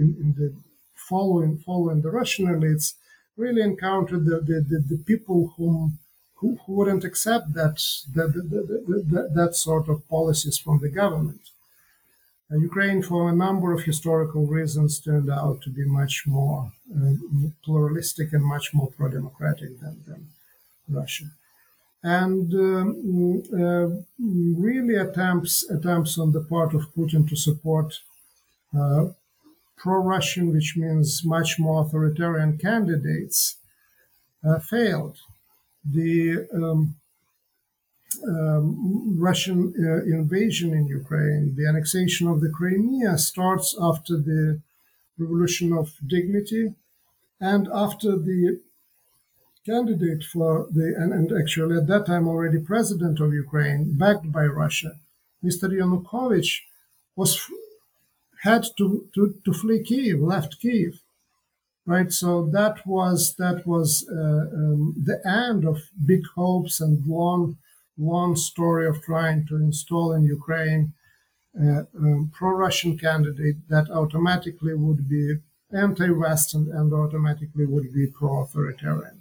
[0.00, 0.54] in, in the
[1.08, 2.94] following following the Russian elites,
[3.36, 5.98] really encountered the, the, the, the people whom
[6.44, 7.76] who, who wouldn't accept that
[8.14, 8.30] that,
[9.12, 11.44] that, that sort of policies from the government.
[12.50, 17.14] Uh, Ukraine, for a number of historical reasons, turned out to be much more uh,
[17.64, 20.20] pluralistic and much more pro-democratic than, than
[20.88, 21.28] Russia.
[22.02, 23.86] And um, uh,
[24.68, 27.88] really attempts attempts on the part of Putin to support
[28.78, 29.04] uh,
[29.82, 33.38] pro-Russian, which means much more authoritarian candidates,
[34.46, 35.16] uh, failed
[35.84, 36.94] the um,
[38.26, 44.60] um, Russian uh, invasion in Ukraine, the annexation of the Crimea starts after the
[45.18, 46.74] Revolution of Dignity
[47.40, 48.60] and after the
[49.66, 54.44] candidate for the, and, and actually at that time already president of Ukraine, backed by
[54.44, 54.96] Russia,
[55.42, 55.68] Mr.
[55.70, 56.60] Yanukovych,
[57.16, 57.40] was
[58.42, 61.00] had to, to, to flee Kiev, left Kiev
[61.86, 62.10] right?
[62.12, 67.56] So that was that was uh, um, the end of big hopes and long
[67.98, 70.92] long story of trying to install in Ukraine
[71.60, 75.36] uh, um, pro-Russian candidate that automatically would be
[75.72, 79.20] anti-Western and automatically would be pro-authoritarian.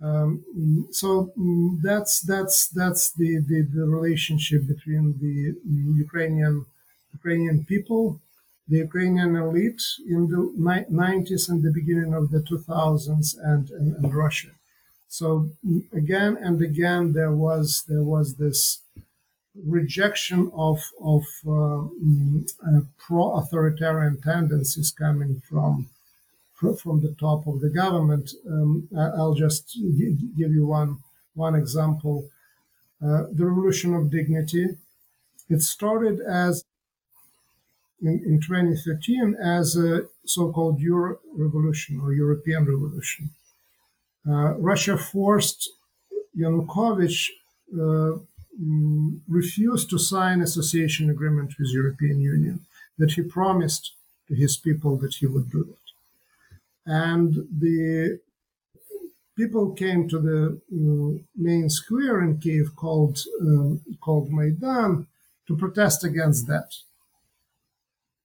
[0.00, 0.44] Um,
[0.92, 5.56] so um, that's that's that's the, the, the relationship between the
[6.04, 6.64] Ukrainian
[7.12, 8.20] Ukrainian people
[8.68, 10.42] the Ukrainian elite in the
[10.90, 14.50] 90s and the beginning of the 2000s and, and, and Russia.
[15.08, 15.50] So
[15.92, 18.80] again and again, there was there was this
[19.66, 21.84] rejection of of uh,
[22.68, 25.88] uh, pro-authoritarian tendencies coming from
[26.82, 28.32] from the top of the government.
[28.46, 29.78] Um, I'll just
[30.36, 30.98] give you one
[31.34, 32.28] one example.
[33.02, 34.76] Uh, the Revolution of Dignity.
[35.48, 36.64] It started as
[38.02, 43.30] in, in 2013 as a so-called Euro revolution or European revolution.
[44.28, 45.70] Uh, Russia forced
[46.36, 47.30] Yanukovych
[47.74, 48.18] uh,
[48.60, 52.60] mm, refused to sign association agreement with European Union
[52.98, 53.92] that he promised
[54.28, 55.86] to his people that he would do that.
[56.86, 58.20] And the
[59.36, 65.06] people came to the uh, main square in Kiev called um, called Maidan
[65.46, 66.70] to protest against that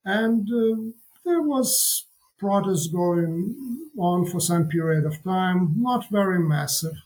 [0.06, 0.92] and uh,
[1.26, 2.06] there was
[2.38, 3.56] protests going
[3.98, 6.98] on for some period of time, not very massive.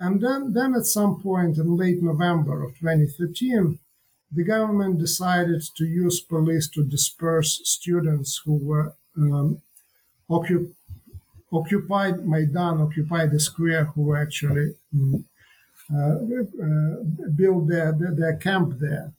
[0.00, 3.78] And then, then at some point in late November of 2013,
[4.34, 9.60] the government decided to use police to disperse students who were um,
[10.30, 10.72] occup-
[11.52, 15.24] occupied Maidan, occupied the square, who actually um,
[15.94, 16.16] uh,
[16.66, 19.12] uh, built their, their, their camp there.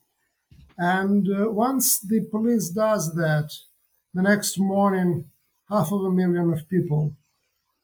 [0.77, 3.53] And uh, once the police does that,
[4.13, 5.25] the next morning,
[5.69, 7.13] half of a million of people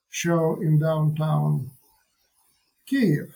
[0.09, 1.71] show in downtown
[2.87, 3.35] Kiev.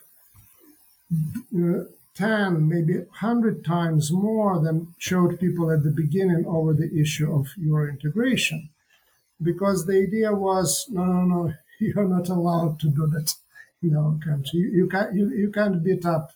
[1.55, 1.83] Uh,
[2.15, 7.47] 10, maybe 100 times more than showed people at the beginning over the issue of
[7.57, 8.69] Euro integration.
[9.41, 13.33] Because the idea was no, no, no, you're not allowed to do that.
[13.81, 14.59] no country.
[14.59, 16.31] You, you can't you, you can't beat up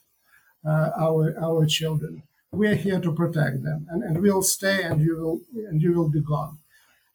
[0.65, 2.23] uh, our our children.
[2.51, 5.93] We are here to protect them, and, and we'll stay, and you will and you
[5.93, 6.57] will be gone.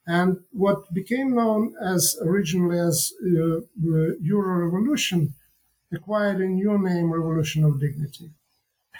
[0.06, 5.34] And what became known as originally as uh, the Euro Revolution
[5.92, 8.30] acquired a new name, Revolution of Dignity.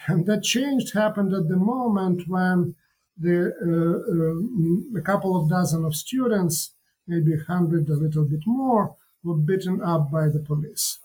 [0.07, 2.77] And that change happened at the moment when
[3.19, 6.73] the, uh, uh, a couple of dozen of students,
[7.07, 10.99] maybe a hundred, a little bit more, were beaten up by the police.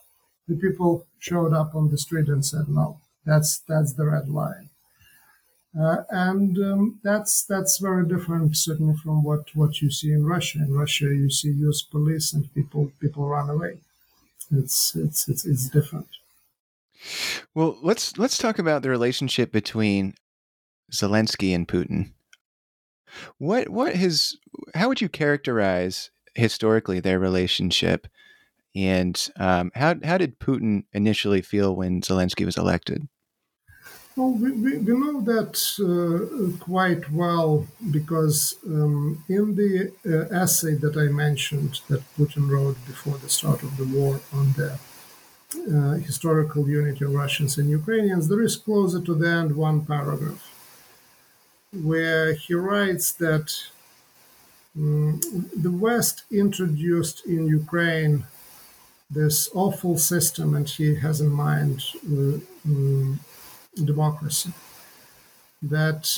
[0.47, 4.66] The people showed up on the street and said, "No, that's that's the red line."
[5.79, 10.59] Uh, and um, that's that's very different, certainly from what, what you see in Russia.
[10.59, 11.81] In Russia, you see U.S.
[11.81, 13.77] police and people people run away.
[14.51, 16.07] It's it's it's, it's different.
[17.53, 20.15] Well, let's let's talk about the relationship between
[20.91, 22.11] Zelensky and Putin.
[23.37, 24.37] What what his
[24.73, 28.07] how would you characterize historically their relationship,
[28.75, 33.07] and um, how how did Putin initially feel when Zelensky was elected?
[34.17, 40.73] Well, we, we, we know that uh, quite well because um, in the uh, essay
[40.73, 44.79] that I mentioned that Putin wrote before the start of the war on the
[45.71, 50.51] uh, historical unity of Russians and Ukrainians, there is closer to the end one paragraph
[51.71, 53.55] where he writes that
[54.75, 55.21] um,
[55.55, 58.25] the West introduced in Ukraine
[59.11, 61.83] this awful system, and he has in mind
[62.65, 63.19] um,
[63.85, 64.51] democracy.
[65.61, 66.17] That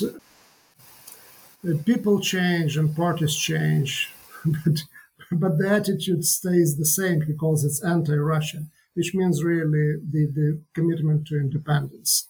[1.66, 4.12] uh, people change and parties change,
[4.44, 4.82] but,
[5.32, 7.22] but the attitude stays the same.
[7.22, 12.26] He calls it anti Russian, which means really the, the commitment to independence.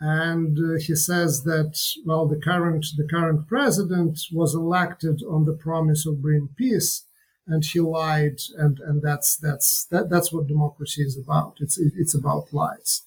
[0.00, 5.54] And uh, he says that well, the current the current president was elected on the
[5.54, 7.04] promise of bringing peace,
[7.46, 11.56] and he lied, and and that's that's that, that's what democracy is about.
[11.60, 13.02] It's it's about lies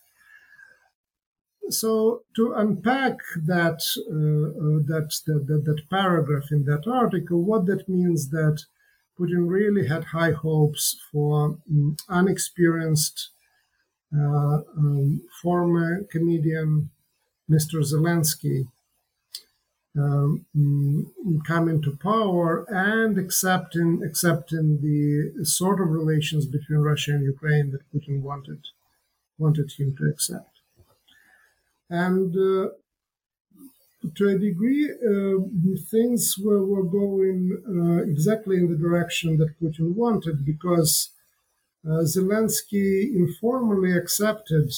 [1.69, 7.87] so to unpack that, uh, uh, that, that, that, paragraph in that article, what that
[7.87, 8.65] means that
[9.19, 13.29] Putin really had high hopes for um, unexperienced
[14.15, 16.89] uh, um, former comedian
[17.49, 17.81] Mr.
[17.81, 18.67] Zelensky
[19.97, 21.05] um, mm,
[21.45, 27.89] coming to power and accepting accepting the sort of relations between Russia and Ukraine that
[27.91, 28.61] Putin wanted
[29.37, 30.58] wanted him to accept.
[31.89, 32.69] And uh,
[34.15, 35.39] to a degree, uh,
[35.89, 41.09] things were, were going uh, exactly in the direction that Putin wanted because
[41.85, 44.73] Zelensky informally accepted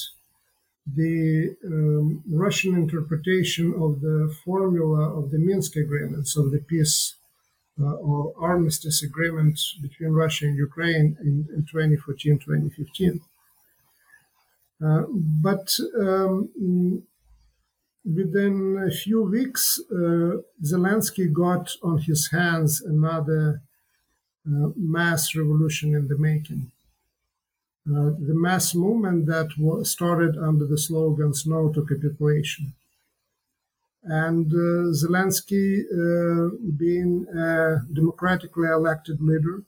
[0.87, 7.15] the um, Russian interpretation of the formula of the Minsk agreements, of the peace
[7.79, 13.21] uh, or armistice agreement between Russia and Ukraine in, in 2014 2015.
[14.83, 17.03] Uh, but um,
[18.03, 23.61] within a few weeks, uh, Zelensky got on his hands another
[24.47, 26.71] uh, mass revolution in the making.
[27.87, 32.73] Uh, the mass movement that was started under the slogans no to capitulation.
[34.03, 39.63] And uh, Zelensky, uh, being a democratically elected leader,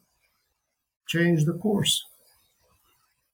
[1.07, 2.03] changed the course.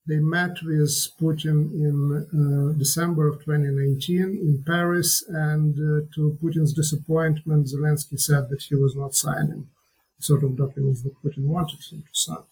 [0.10, 0.89] They met with
[1.22, 1.95] Putin in
[2.34, 8.74] uh, December of 2019 in Paris, and uh, to Putin's disappointment, Zelensky said that he
[8.74, 9.68] was not signing
[10.18, 12.47] the sort of documents that Putin wanted him to sign.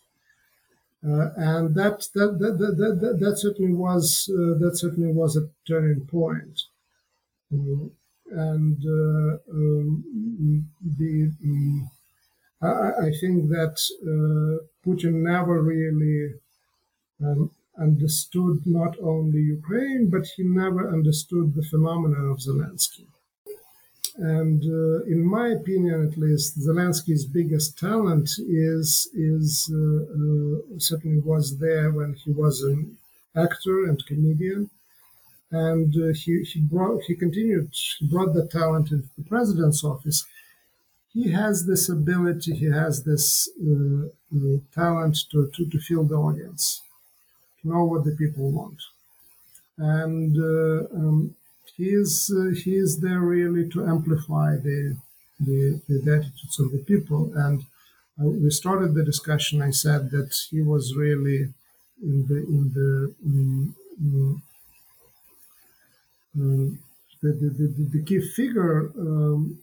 [1.03, 5.49] Uh, and that that, that, that, that, that certainly was uh, that certainly was a
[5.67, 6.61] turning point.
[7.51, 7.91] Um,
[8.29, 11.89] and uh, um, the um,
[12.61, 16.33] I, I, think that uh, Putin never really
[17.23, 23.05] um, understood not only Ukraine, but he never understood the phenomena of Zelensky.
[24.17, 31.19] And uh, in my opinion, at least, Zelensky's biggest talent is is uh, uh, certainly
[31.19, 32.97] was there when he was an
[33.35, 34.71] actor and comedian,
[35.51, 40.25] and uh, he he brought he continued he brought that talent into the president's office.
[41.13, 46.15] He has this ability, he has this uh, uh, talent to, to to feel the
[46.15, 46.81] audience
[47.69, 48.79] know what the people want.
[49.77, 51.35] And uh, um,
[51.75, 54.97] he is uh, he is there really to amplify the
[55.39, 57.31] the, the attitudes of the people.
[57.35, 57.61] And
[58.19, 59.61] uh, we started the discussion.
[59.61, 61.53] I said that he was really
[62.01, 63.75] in the in the um,
[66.35, 66.79] um,
[67.21, 69.57] the, the, the, the, key figure um,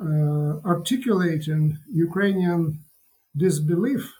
[0.00, 2.78] uh, articulating Ukrainian
[3.36, 4.12] disbelief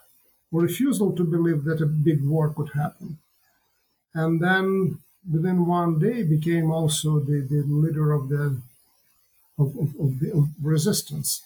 [0.52, 3.18] or refusal to believe that a big war could happen.
[4.14, 4.98] And then
[5.30, 8.60] within one day became also the, the leader of the
[9.58, 11.42] of, of, of the of resistance.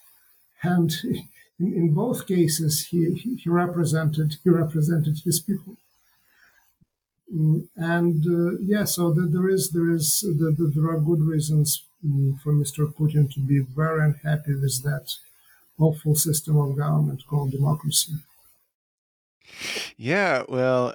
[0.63, 5.77] And in, in both cases he, he represented he represented his people.
[7.33, 11.21] Mm, and uh, yeah, so the, there is there is the, the, there are good
[11.21, 12.93] reasons mm, for Mr.
[12.93, 15.15] Putin to be very unhappy with that
[15.79, 18.15] awful system of government called democracy.
[19.97, 20.95] Yeah, well,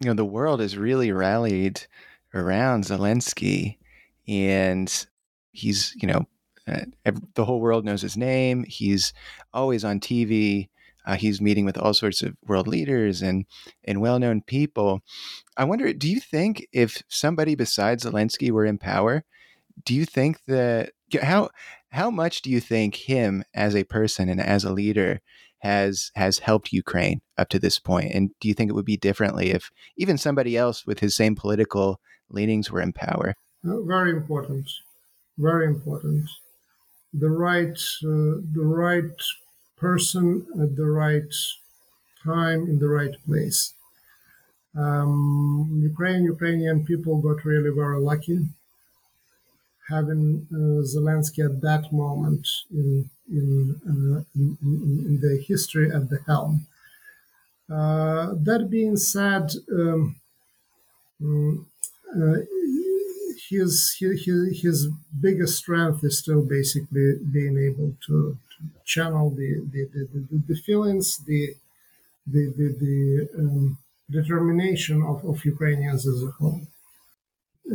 [0.00, 1.86] you know, the world has really rallied
[2.34, 3.78] around Zelensky,
[4.26, 5.06] and
[5.52, 6.26] he's, you know,
[6.66, 8.64] uh, the whole world knows his name.
[8.64, 9.12] He's
[9.52, 10.68] always on TV.
[11.06, 13.46] Uh, he's meeting with all sorts of world leaders and
[13.84, 15.00] and well-known people.
[15.56, 19.24] I wonder, do you think if somebody besides Zelensky were in power,
[19.84, 20.92] do you think that
[21.22, 21.50] how
[21.90, 25.20] how much do you think him as a person and as a leader
[25.58, 28.12] has has helped Ukraine up to this point?
[28.14, 31.34] And do you think it would be differently if even somebody else with his same
[31.34, 32.00] political
[32.30, 33.34] leanings were in power?
[33.66, 34.70] Uh, very important,
[35.36, 36.28] very important.
[37.12, 39.20] The right, uh, the right
[39.76, 41.32] person at the right
[42.22, 43.74] time in the right place.
[44.76, 48.48] Um, Ukraine, Ukrainian people got really very lucky
[49.88, 53.80] having uh, Zelensky at that moment in in,
[54.34, 56.66] in, in, the history at the helm.
[57.70, 60.16] Uh, that being said, um,
[61.20, 61.64] mm,
[62.16, 62.40] uh,
[63.48, 64.88] his, his his
[65.20, 70.60] biggest strength is still basically being able to, to channel the the, the, the, the
[70.62, 71.54] feelings, the
[72.26, 73.78] the the, the um,
[74.10, 76.62] determination of, of Ukrainians as a whole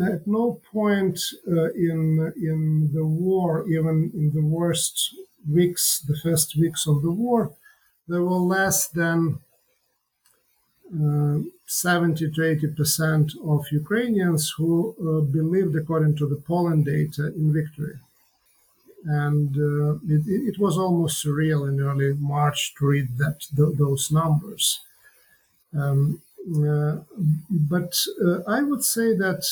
[0.01, 5.15] at no point uh, in in the war, even in the worst
[5.49, 7.51] weeks, the first weeks of the war,
[8.07, 9.39] there were less than
[10.93, 17.27] uh, 70 to 80 percent of Ukrainians who uh, believed, according to the polling data,
[17.35, 17.95] in victory.
[19.05, 24.11] And uh, it, it, was almost surreal in early March to read that th- those
[24.11, 24.79] numbers.
[25.75, 26.97] Um, uh,
[27.49, 29.43] but uh, I would say that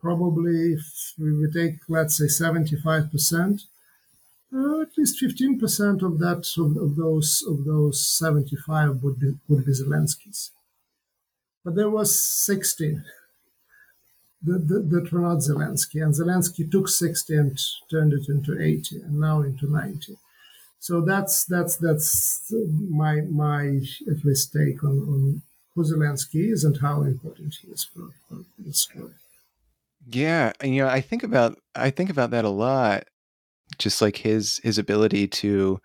[0.00, 3.62] probably if we take, let's say, 75%,
[4.54, 9.64] uh, at least 15% of that of, of, those of those 75 would be would
[9.64, 10.50] be Zelensky's.
[11.64, 13.00] But there was 60
[14.44, 17.58] that, that, that were not Zelensky, and Zelensky took 60 and
[17.90, 20.16] turned it into 80, and now into 90.
[20.78, 22.52] So that's that's that's
[22.90, 23.80] my my
[24.10, 25.42] at least take on, on
[25.74, 29.14] who Zelensky is and how important he is for, for the story.
[30.06, 33.04] Yeah, you know, I think about I think about that a lot.
[33.78, 35.80] Just like his his ability to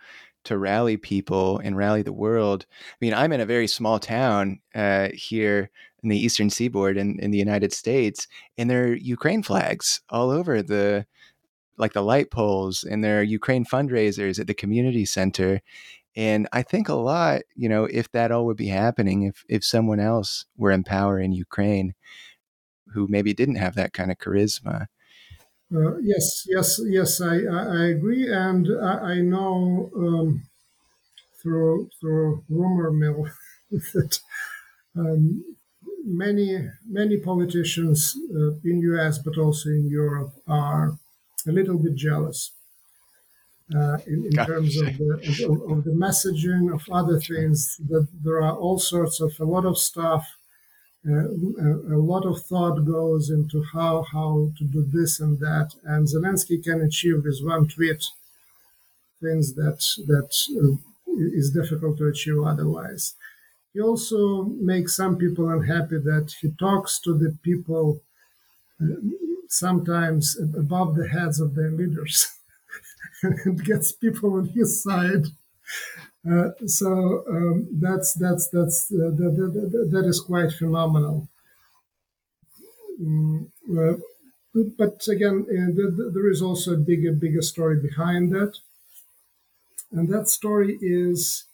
[0.45, 2.65] to rally people and rally the world.
[2.69, 5.69] I mean, I'm in a very small town uh, here
[6.01, 8.27] in the Eastern Seaboard in, in the United States,
[8.57, 11.05] and there are Ukraine flags all over the
[11.77, 15.61] like the light poles, and there are Ukraine fundraisers at the community center.
[16.15, 19.63] And I think a lot, you know, if that all would be happening, if if
[19.63, 21.93] someone else were in power in Ukraine,
[22.93, 24.87] who maybe didn't have that kind of charisma.
[25.73, 30.43] Uh, yes, yes, yes, I, I, agree, and I, I know um,
[31.41, 33.27] through through rumor mill
[33.71, 34.19] that
[34.97, 35.43] um,
[36.03, 39.19] many many politicians uh, in U.S.
[39.19, 40.97] but also in Europe are
[41.47, 42.51] a little bit jealous
[43.75, 47.77] uh, in, in terms of the of, of, the messaging of other things.
[47.89, 50.25] That there are all sorts of a lot of stuff
[51.05, 56.61] a, lot of thought goes into how how to do this and that, and Zelensky
[56.63, 58.03] can achieve with one tweet
[59.21, 60.31] things that that
[60.61, 60.77] uh,
[61.33, 63.13] is difficult to achieve otherwise.
[63.73, 68.01] He also makes some people unhappy that he talks to the people
[68.81, 68.95] uh,
[69.47, 72.27] sometimes above the heads of their leaders.
[73.21, 75.25] And gets people on his side
[76.65, 81.27] so um, that's that's that's uh, that, that, that is quite phenomenal.
[83.01, 83.97] Mm, uh,
[84.77, 88.57] but again, uh, there is also a bigger bigger story behind that,
[89.91, 91.45] and that story is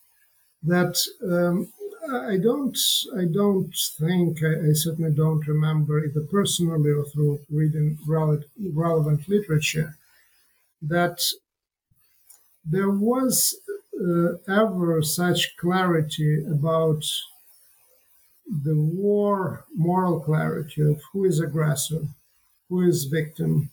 [0.63, 1.71] that um,
[2.11, 2.77] I don't
[3.17, 9.27] I don't think I, I, certainly don't remember either personally or through reading relevant, relevant
[9.27, 9.97] literature
[10.81, 11.19] that
[12.63, 13.73] there was uh,
[14.47, 17.03] ever such clarity about
[18.47, 22.07] the war moral clarity of who is aggressor,
[22.69, 23.69] who is victim,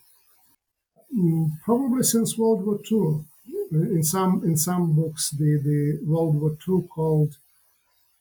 [1.14, 3.24] mm, probably since World War II.
[3.72, 7.36] In some in some books, the, the World War II called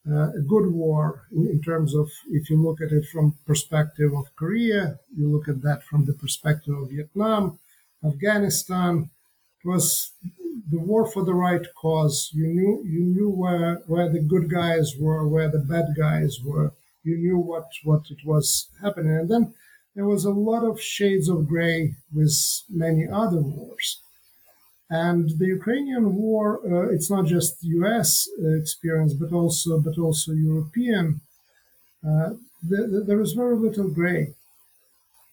[0.09, 4.13] uh, a good war in, in, terms of if you look at it from perspective
[4.13, 7.59] of Korea, you look at that from the perspective of Vietnam,
[8.03, 9.09] Afghanistan.
[9.63, 10.11] It was
[10.69, 12.29] the war for the right cause.
[12.33, 16.73] You knew you knew where where the good guys were, where the bad guys were.
[17.03, 19.53] You knew what what it was happening, and then
[19.95, 22.33] there was a lot of shades of gray with
[22.69, 23.99] many other wars.
[24.89, 28.27] And the Ukrainian war, uh, it's not just U.S.
[28.41, 31.21] Uh, experience, but also but also European.
[32.05, 32.31] Uh,
[32.69, 34.33] the, there is very little gray.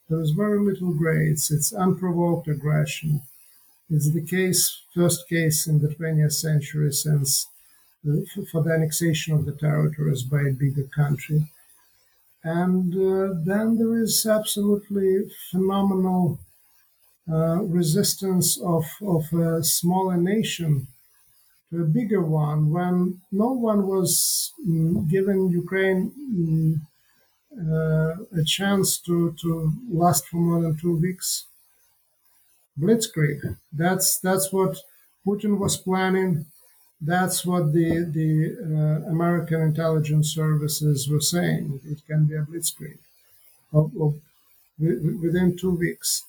[0.08, 1.28] There is very little gray.
[1.32, 3.22] It's it's unprovoked aggression.
[3.90, 7.46] It's the case, first case in the 20th century since
[8.04, 11.50] the, for the annexation of the territories by a bigger country.
[12.44, 16.38] And uh, then there is absolutely phenomenal
[17.30, 20.88] uh, resistance of, of a smaller nation
[21.70, 24.52] to a bigger one when no one was
[25.08, 26.86] given Ukraine um,
[27.72, 31.47] uh, a chance to, to last for more than two weeks.
[32.80, 33.56] Blitzkrieg.
[33.72, 34.78] That's that's what
[35.26, 36.46] Putin was planning.
[37.00, 41.80] That's what the the uh, American intelligence services were saying.
[41.84, 42.98] It can be a blitzkrieg
[43.72, 44.14] of, of,
[44.78, 46.24] within two weeks.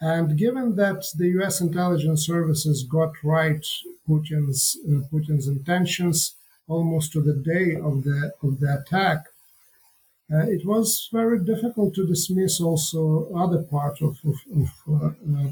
[0.00, 1.60] And given that the U.S.
[1.60, 3.64] intelligence services got right
[4.08, 6.34] Putin's uh, Putin's intentions
[6.68, 9.26] almost to the day of the of the attack,
[10.30, 15.50] it was very difficult to dismiss also other part of, of, of uh, uh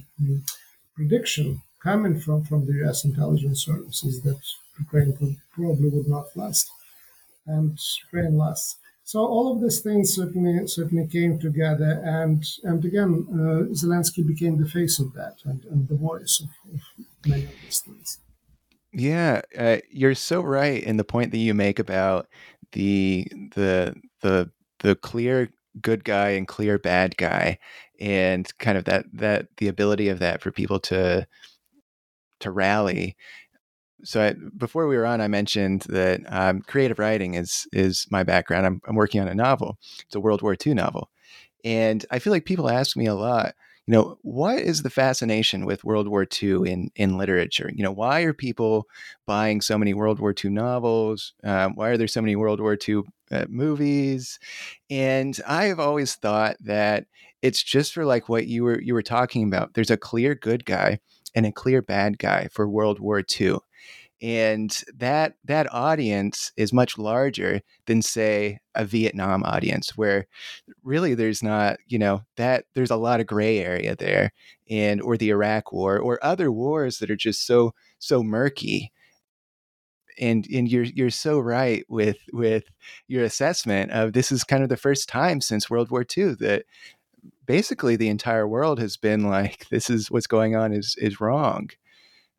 [0.95, 3.05] prediction coming from, from the U.S.
[3.05, 4.41] intelligence services that
[4.79, 6.71] Ukraine probably would not last,
[7.47, 8.77] and Ukraine lasts.
[9.05, 14.59] So all of these things certainly certainly came together, and and again, uh, Zelensky became
[14.59, 16.81] the face of that and, and the voice of, of
[17.25, 18.19] many of these things.
[18.93, 22.27] Yeah, uh, you're so right in the point that you make about
[22.73, 24.51] the the the
[24.81, 25.51] the clear
[25.81, 27.59] good guy and clear bad guy,
[28.01, 31.27] and kind of that that the ability of that for people to
[32.41, 33.17] to rally
[34.05, 38.23] so I, before we were on, I mentioned that um, creative writing is is my
[38.23, 38.67] background.
[38.67, 39.79] I'm, I'm, working on a novel.
[40.05, 41.11] It's a World War II novel,
[41.65, 43.55] and I feel like people ask me a lot.
[43.87, 47.71] You know, what is the fascination with World War II in in literature?
[47.73, 48.87] You know, why are people
[49.27, 51.35] buying so many World War II novels?
[51.45, 54.41] Um, why are there so many World War II uh, movies?
[54.91, 57.07] And I have always thought that
[57.43, 59.75] it's just for like what you were you were talking about.
[59.75, 60.99] There's a clear good guy
[61.37, 63.59] and a clear bad guy for World War II
[64.23, 70.27] and that that audience is much larger than say a Vietnam audience where
[70.83, 74.33] really there's not you know that there's a lot of gray area there
[74.71, 78.93] and or the Iraq war or other wars that are just so so murky.
[80.19, 82.65] And and you're you're so right with with
[83.07, 86.65] your assessment of this is kind of the first time since World War II that
[87.45, 91.69] basically the entire world has been like this is what's going on is is wrong.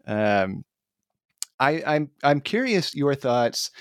[0.08, 0.64] Um,
[1.60, 3.72] I, I'm I'm curious your thoughts.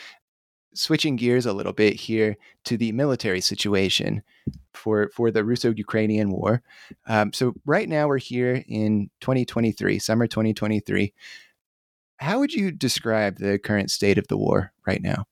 [0.74, 4.22] Switching gears a little bit here to the military situation
[4.74, 6.62] for for the Russo-Ukrainian war.
[7.07, 11.14] Um, so right now we're here in 2023, summer 2023.
[12.18, 15.24] How would you describe the current state of the war right now?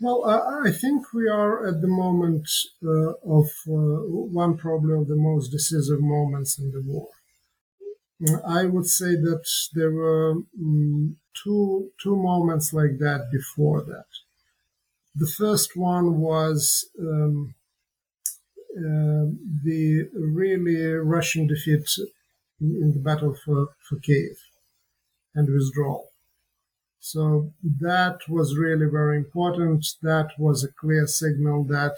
[0.00, 2.48] Well, uh, I think we are at the moment
[2.82, 4.00] uh, of uh,
[4.32, 7.08] one probably of the most decisive moments in the war.
[8.46, 14.06] I would say that there were um, two two moments like that before that.
[15.14, 17.54] The first one was um,
[18.76, 19.32] uh,
[19.64, 21.88] the really Russian defeat
[22.60, 24.36] in, in, the battle for, for Kiev
[25.34, 26.10] and withdrawal.
[27.00, 29.84] So that was really very important.
[30.02, 31.96] That was a clear signal that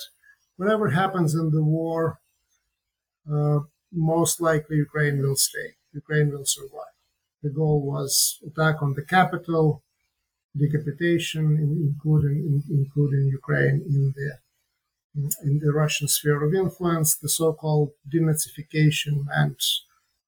[0.56, 2.20] whatever happens in the war,
[3.30, 3.60] uh,
[3.92, 5.74] most likely Ukraine will stay.
[5.92, 6.96] Ukraine will survive.
[7.42, 9.82] The goal was attack on the capital,
[10.56, 11.44] decapitation,
[11.88, 14.30] including including Ukraine in the
[15.44, 19.56] in the Russian sphere of influence, the so-called denazification and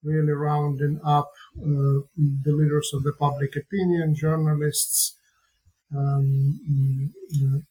[0.02, 2.04] really rounding up uh,
[2.46, 5.16] the leaders of the public opinion, journalists,
[5.96, 7.14] um,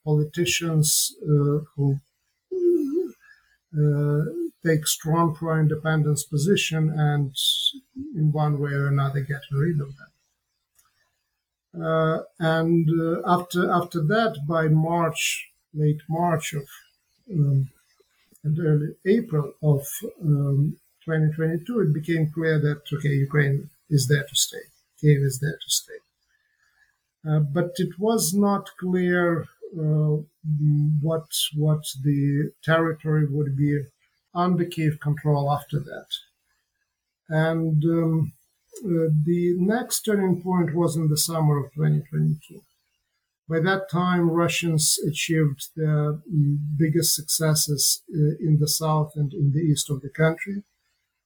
[0.04, 2.00] politicians uh, who
[3.78, 4.24] uh,
[4.66, 7.36] take strong pro-independence position and
[7.96, 10.08] in one way or another get rid of them.
[11.84, 16.68] Uh, and uh, after after that, by March, late March of
[17.32, 17.70] um,
[18.44, 19.88] and early April of
[20.22, 24.66] um, 2022, it became clear that okay, Ukraine is there to stay.
[25.00, 26.00] Kiev is there to stay.
[27.28, 30.18] Uh, but it was not clear uh,
[31.02, 33.82] what what the territory would be
[34.36, 36.08] under Kiev control after that.
[37.30, 38.34] And um,
[38.84, 42.62] uh, the next turning point was in the summer of 2022.
[43.48, 46.20] By that time, Russians achieved their
[46.78, 50.64] biggest successes uh, in the south and in the east of the country,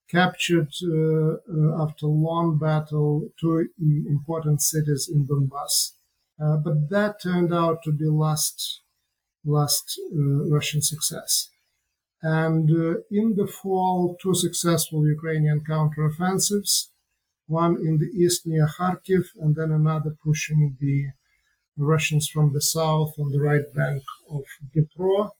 [0.09, 5.93] captured uh, uh after long battle two important cities in Donbass.
[6.41, 8.81] Uh, but that turned out to be last
[9.45, 11.49] last uh, Russian success.
[12.27, 12.69] And
[13.09, 16.89] in the fall, two successful Ukrainian counteroffensives,
[17.47, 20.97] one in the east near Kharkiv, and then another pushing the
[21.77, 25.31] Russians from the south on the right bank of Dnipro.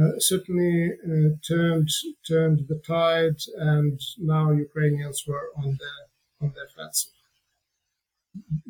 [0.00, 1.90] Uh, certainly uh, turned
[2.26, 3.38] turned the tide,
[3.74, 5.94] and now Ukrainians were on the
[6.40, 7.12] on the offensive.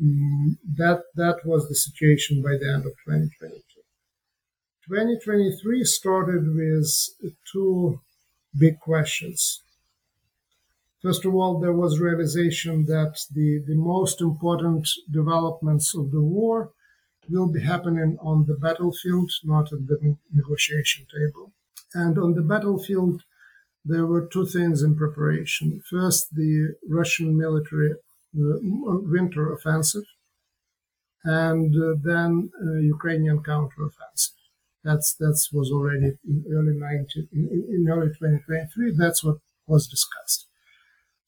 [0.03, 3.70] Mm, that that was the situation by the end of 2022.
[4.91, 6.91] 2023 started with
[7.53, 8.01] two
[8.59, 9.63] big questions.
[11.01, 16.73] First of all, there was realization that the, the most important developments of the war
[17.29, 21.53] will be happening on the battlefield, not at the negotiation table.
[21.95, 23.23] And on the battlefield,
[23.85, 25.85] there were two things in preparation.
[25.89, 27.97] First, the Russian military uh,
[29.15, 30.07] winter offensive,
[31.23, 34.40] and uh, then uh, Ukrainian counteroffensive.
[34.83, 38.95] That's that was already in early 19, in, in early 2023.
[38.97, 40.47] That's what was discussed.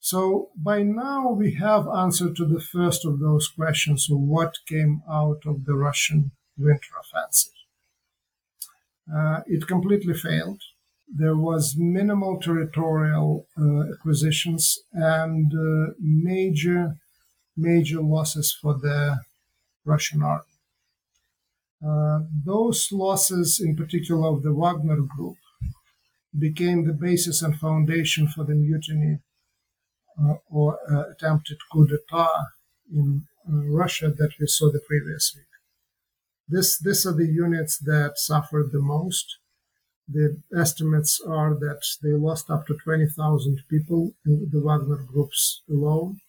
[0.00, 5.02] So by now we have answer to the first of those questions of what came
[5.08, 7.52] out of the Russian winter offensive.
[9.12, 10.60] Uh, it completely failed.
[11.08, 16.96] There was minimal territorial uh, acquisitions and uh, major,
[17.56, 19.20] major losses for the
[19.84, 20.51] Russian army.
[21.84, 25.36] Uh, those losses, in particular of the Wagner group,
[26.38, 29.18] became the basis and foundation for the mutiny
[30.22, 32.46] uh, or uh, attempted coup d'etat
[32.94, 35.46] in Russia that we saw the previous week.
[36.48, 39.38] This, these are the units that suffered the most.
[40.08, 46.20] The estimates are that they lost up to 20,000 people in the Wagner groups alone.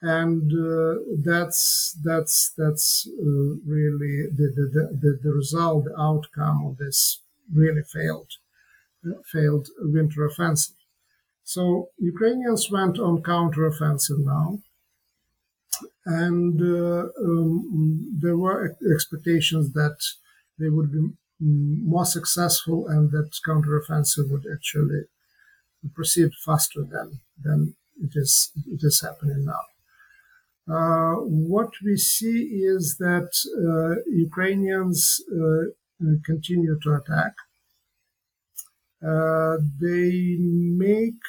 [0.00, 6.76] And uh, that's that's that's uh, really the, the, the, the, result, the outcome of
[6.78, 7.20] this
[7.52, 8.30] really failed
[9.04, 10.76] uh, failed winter offensive.
[11.42, 14.60] So Ukrainians went on counteroffensive now,
[16.06, 19.98] and uh, um, there were expectations that
[20.60, 21.08] they would be
[21.40, 25.02] more successful and that counteroffensive would actually
[25.94, 29.62] proceed faster than than it is it is happening now.
[30.70, 35.64] Uh, what we see is that uh, Ukrainians uh,
[36.24, 37.32] continue to attack.
[39.80, 41.24] They make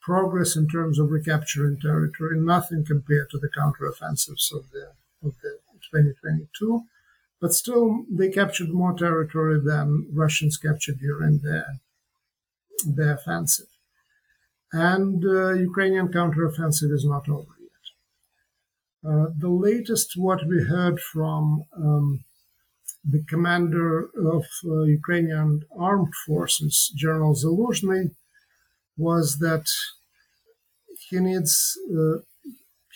[0.00, 4.86] progress in terms of recapturing territory, nothing compared to the counteroffensives of the
[5.26, 5.58] of the
[5.90, 6.82] 2022.
[7.40, 11.66] But still, they captured more territory than Russians captured during their
[12.86, 13.73] their offensive.
[14.74, 17.84] And uh, Ukrainian counteroffensive is not over yet.
[19.08, 22.24] Uh, the latest, what we heard from um,
[23.04, 28.16] the commander of uh, Ukrainian armed forces, General Zaluzhny,
[28.96, 29.66] was that
[31.08, 32.18] he needs uh,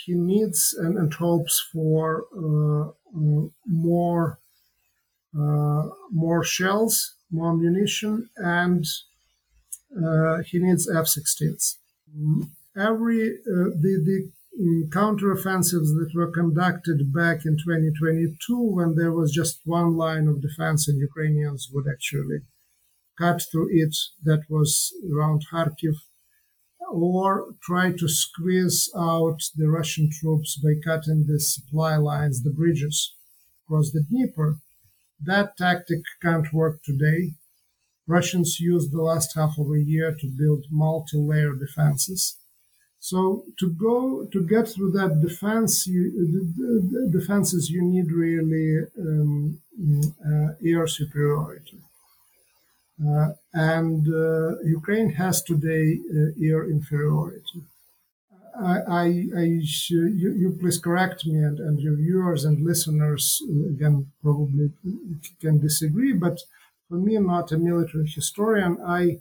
[0.05, 4.41] he needs and, and hopes for uh, uh more
[6.11, 8.85] more shells, more ammunition, and
[9.97, 11.77] Uh, he needs F-16s.
[12.17, 12.51] Mm.
[12.77, 14.31] Every uh, the the
[14.61, 20.43] mm, counteroffensives that were conducted back in 2022 when there was just one line of
[20.43, 22.41] defense and Ukrainians would actually
[23.19, 25.97] cut through it that was around Kharkiv
[26.91, 33.15] or try to squeeze out the Russian troops by cutting the supply lines, the bridges
[33.65, 34.59] across the Dnieper.
[35.21, 37.33] That tactic can't work today.
[38.09, 42.37] Russians used the last half of a year to build multi-layer defenses
[43.01, 46.05] so to go to get through that defense, you,
[47.11, 49.61] defenses you need really um,
[50.27, 51.79] uh, air superiority,
[53.07, 57.63] uh, and uh, Ukraine has today uh, air inferiority.
[58.61, 59.05] I, I,
[59.37, 59.45] I
[59.89, 64.73] you, you, please correct me, and, and your viewers and listeners uh, again probably
[65.41, 66.41] can disagree, but
[66.89, 69.21] for me, not a military historian, I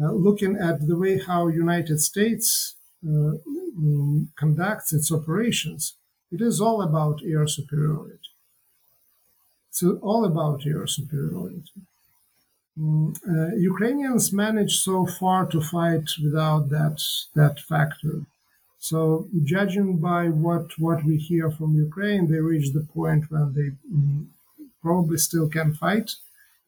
[0.00, 2.74] uh, looking at the way how United States
[3.06, 3.34] uh,
[3.76, 5.94] um, conducts its operations,
[6.30, 8.18] it is all about air superiority.
[9.68, 11.64] It's all about air superiority.
[12.78, 17.02] Um, uh, Ukrainians managed so far to fight without that
[17.34, 18.22] that factor.
[18.78, 23.68] So, judging by what what we hear from Ukraine, they reached the point when they
[23.92, 24.30] um,
[24.82, 26.08] probably still can fight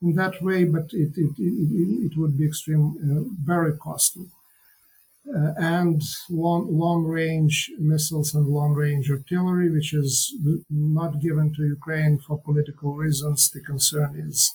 [0.02, 3.22] in that way, but it it, it, it would be extreme, uh,
[3.52, 4.26] very costly.
[5.24, 10.34] Uh, and long long range missiles and long range artillery, which is
[10.68, 13.38] not given to Ukraine for political reasons.
[13.48, 14.52] The concern is,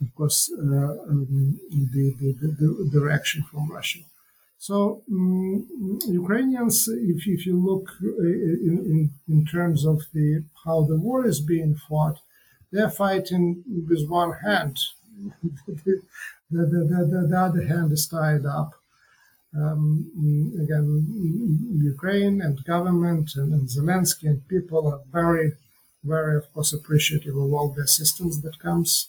[0.00, 1.60] of course, uh, um,
[1.94, 4.00] the, the, the, the reaction from Russia.
[4.58, 5.66] So um,
[6.22, 8.22] Ukrainians, if, if you look uh,
[8.68, 12.18] in, in, in terms of the how the war is being fought,
[12.72, 14.78] they're fighting with one hand.
[15.66, 16.02] the,
[16.50, 18.72] the, the, the, other hand is tied up.
[19.56, 20.10] Um,
[20.62, 25.52] again, Ukraine and government and, and Zelensky and people are very,
[26.04, 29.08] very, of course, appreciative of all the assistance that comes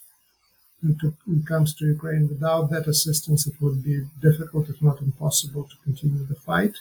[0.81, 1.13] to,
[1.45, 2.29] comes to Ukraine.
[2.29, 6.75] Without that assistance, it would be difficult, if not impossible, to continue the fight.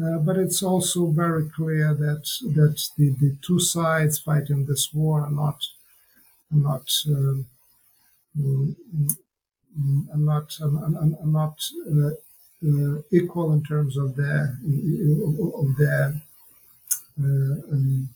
[0.00, 2.24] Uh, but it's also very clear that
[2.54, 5.64] that the, the two sides fighting this war are not
[6.50, 7.42] not uh,
[10.12, 11.56] are not are not
[11.90, 12.10] uh,
[12.66, 14.58] uh, equal in terms of their
[15.54, 16.20] of their
[17.18, 18.08] uh, um,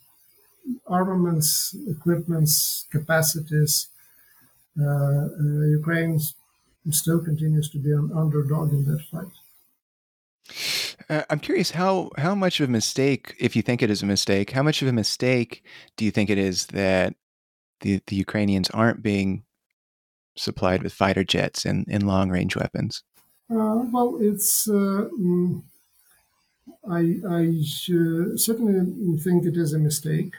[0.87, 3.89] armaments, equipments, capacities.
[4.79, 5.29] Uh,
[5.79, 6.21] Ukraine
[6.91, 9.35] still continues to be an underdog in that fight.
[11.09, 14.07] Uh, I'm curious how how much of a mistake, if you think it is a
[14.07, 15.65] mistake, how much of a mistake
[15.97, 17.15] do you think it is that
[17.85, 19.45] the the Ukrainians aren't being
[20.37, 23.03] supplied with fighter jets and, and long range weapons?
[23.51, 24.69] Uh, well, it's.
[24.69, 25.63] Uh, mm,
[26.99, 27.03] I,
[27.41, 27.43] I
[28.37, 30.35] certainly think it is a mistake.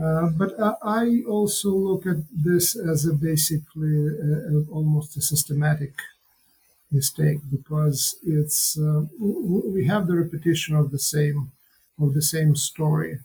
[0.00, 5.94] Uh, but I also look at this as a basically a, almost a systematic
[6.92, 11.52] mistake because it's uh, we have the repetition of the same
[12.00, 13.18] of the same story.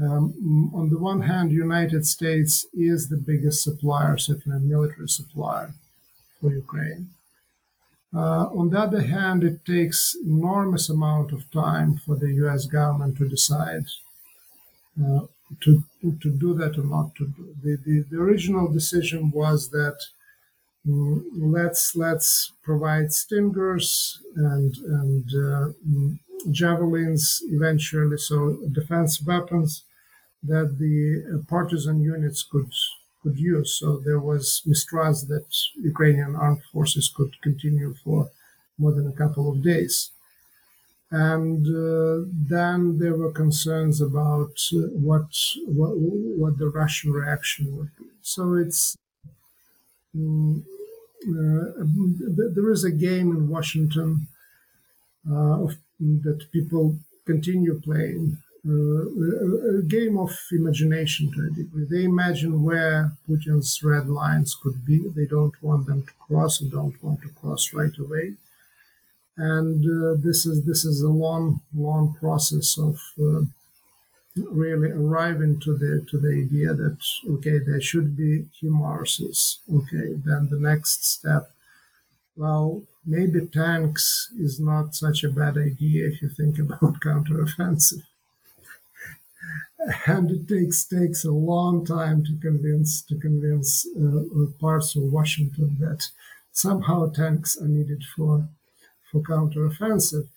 [0.00, 5.74] Um, on the one hand, United States is the biggest supplier, certainly military supplier
[6.40, 7.10] for Ukraine.
[8.12, 12.66] Uh, on the other hand, it takes enormous amount of time for the U.S.
[12.66, 13.86] government to decide
[15.00, 15.22] uh,
[15.60, 15.84] to
[16.22, 17.54] to do that or not to do.
[17.62, 19.98] The, the, the original decision was that
[20.86, 26.18] let's let's provide stingers and and uh, mm,
[26.50, 29.84] javelins eventually, so defense weapons
[30.42, 32.72] that the partisan units could
[33.22, 33.70] could use.
[33.80, 35.46] So there was mistrust that
[35.92, 38.30] Ukrainian armed forces could continue for
[38.78, 40.10] more than a couple of days.
[41.10, 45.28] And uh, then there were concerns about uh, what,
[45.66, 48.06] what, what the Russian reaction would be.
[48.22, 49.03] So it's uh,
[50.14, 50.62] there
[52.70, 54.28] is a game in Washington
[55.30, 55.66] uh,
[55.98, 61.84] that people continue playing uh, a game of imagination to a degree.
[61.84, 65.06] They imagine where Putin's red lines could be.
[65.08, 68.34] They don't want them to cross and don't want to cross right away.
[69.36, 73.42] And uh, this is this is a long, long process of uh,
[74.36, 79.58] really arriving to the to the idea that okay, there should be HIMARSs.
[79.72, 81.50] Okay, then the next step.
[82.36, 88.02] Well, maybe tanks is not such a bad idea if you think about counteroffensive
[90.06, 95.02] and it takes takes a long time to convince to convince uh, uh, parts of
[95.02, 96.08] Washington that
[96.52, 98.48] somehow tanks are needed for
[99.10, 100.28] for counteroffensive.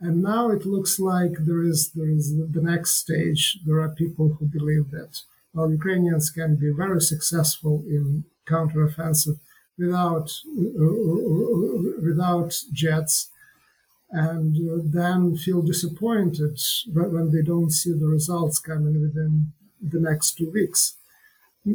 [0.00, 3.58] And now it looks like there is there is the next stage.
[3.64, 5.20] There are people who believe that
[5.52, 9.38] well, Ukrainians can be very successful in counteroffensive
[9.78, 13.30] without uh, uh without jets
[14.10, 16.56] and uh, then feel disappointed
[16.92, 20.94] when they don't see the results coming within the next two weeks.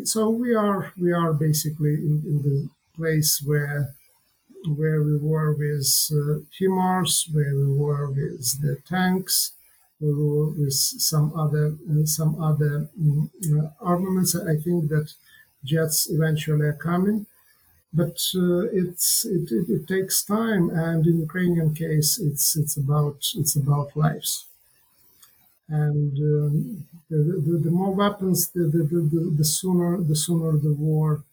[0.04, 3.96] So we are we are basically in, in the place where
[4.68, 9.52] where we were with uh, HIMARS, where we were with the tanks,
[10.00, 13.30] we were with some other uh, some other um,
[13.82, 14.36] armaments.
[14.36, 15.14] I think that
[15.64, 17.26] jets eventually are coming
[17.94, 23.18] but uh, it's it, it, it, takes time and in ukrainian case it's it's about
[23.36, 24.46] it's about lives
[25.68, 30.74] and um, the, the, the, more weapons the, the, the, the sooner the sooner the
[30.74, 31.24] war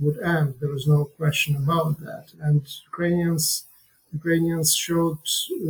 [0.00, 3.64] would end there is no question about that and ukrainians
[4.12, 5.18] Ukrainians showed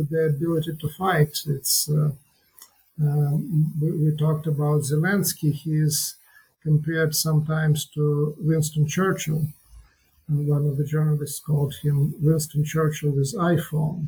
[0.09, 1.37] their ability to fight.
[1.47, 2.11] It's uh,
[3.01, 5.53] um, we, we, talked about Zelensky.
[5.53, 6.15] He is
[6.63, 9.47] compared sometimes to Winston Churchill.
[10.27, 14.07] And one of the journalists called him Winston Churchill with iPhone.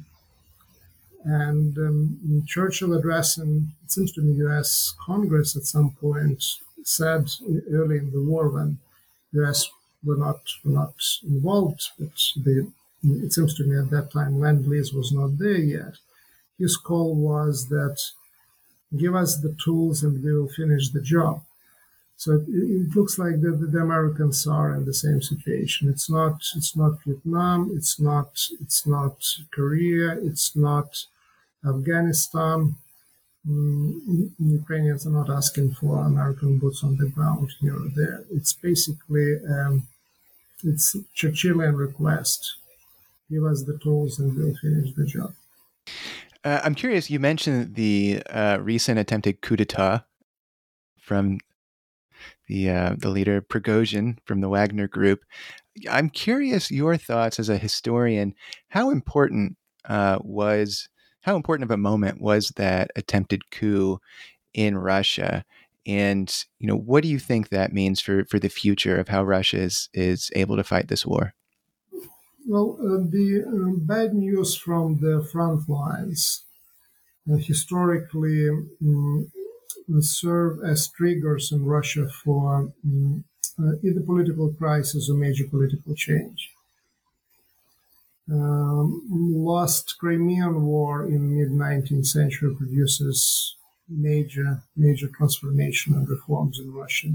[1.24, 4.94] And um, Churchill addressing, it seems to me, U.S.
[5.06, 6.44] Congress at some point
[6.84, 7.30] said
[7.72, 8.78] early in the war when
[9.34, 9.70] U.S.
[10.04, 10.94] were not were not
[11.24, 12.72] involved, but the,
[13.04, 15.96] it seems to me at that time Lend Lease was not there yet.
[16.58, 18.00] His call was that
[18.98, 21.42] give us the tools and we will finish the job.
[22.16, 25.90] So it, it looks like the, the, Americans are in the same situation.
[25.90, 27.72] It's not it's not Vietnam.
[27.76, 28.30] It's not
[28.62, 29.18] it's not
[29.52, 30.18] Korea.
[30.22, 31.06] It's not
[31.68, 32.76] Afghanistan.
[33.46, 38.24] Mm, Ukrainians are not asking for American boots on the ground here or there.
[38.32, 39.86] It's basically um,
[40.64, 42.56] it's Churchillian request.
[43.30, 45.34] Give us the tools and we'll finish the job.
[46.44, 47.10] Uh, I'm curious.
[47.10, 50.04] You mentioned the uh, recent attempted coup d'état
[51.00, 51.40] from
[52.48, 55.24] the uh, the leader Prigozhin from the Wagner Group.
[55.90, 58.34] I'm curious your thoughts as a historian.
[58.70, 60.90] How important uh, was
[61.22, 64.00] how important of a moment was that attempted coup
[64.54, 65.46] in Russia?
[65.86, 69.24] And you know, what do you think that means for for the future of how
[69.24, 71.34] Russia is is able to fight this war?
[72.46, 76.44] Well, uh, the uh, bad news from the front lines
[77.32, 79.32] uh, historically um,
[80.00, 83.24] serve as triggers in Russia for um,
[83.84, 86.52] either political crisis or major political change.
[88.32, 93.56] Um, lost Crimean War in mid 19th century produces
[93.96, 97.10] major major transformation and reforms in Russia.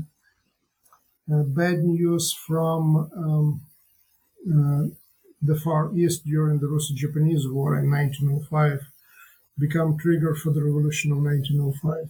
[1.33, 3.61] Uh, bad news from um,
[4.47, 4.89] uh,
[5.43, 8.89] the Far East during the Russo-Japanese War in 1905
[9.59, 12.09] become trigger for the revolution of 1905.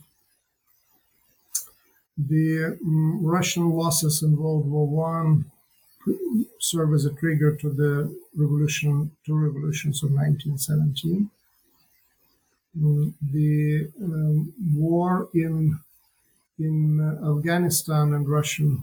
[2.16, 5.42] The um, Russian losses in World War I
[6.60, 11.30] serve as a trigger to the revolution, two revolutions of 1917.
[12.76, 15.80] Mm, the um, war in
[16.58, 18.82] in uh, Afghanistan and Russian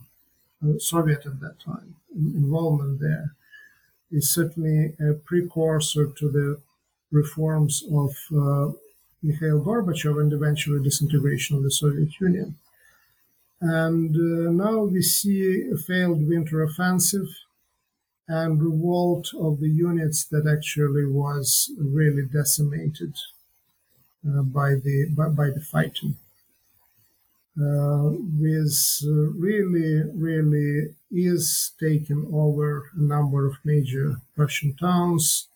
[0.63, 3.35] uh, Soviet at that time involvement there
[4.11, 6.59] is certainly a precursor to the
[7.11, 8.71] reforms of uh,
[9.21, 12.55] Mikhail Gorbachev and eventually disintegration of the Soviet Union.
[13.61, 17.27] And uh, now we see a failed winter offensive
[18.27, 23.15] and revolt of the units that actually was really decimated
[24.25, 26.15] by the by, by the fighting.
[27.57, 28.09] Uh,
[29.07, 35.47] uh, really, really is taking over a number of major Russian towns,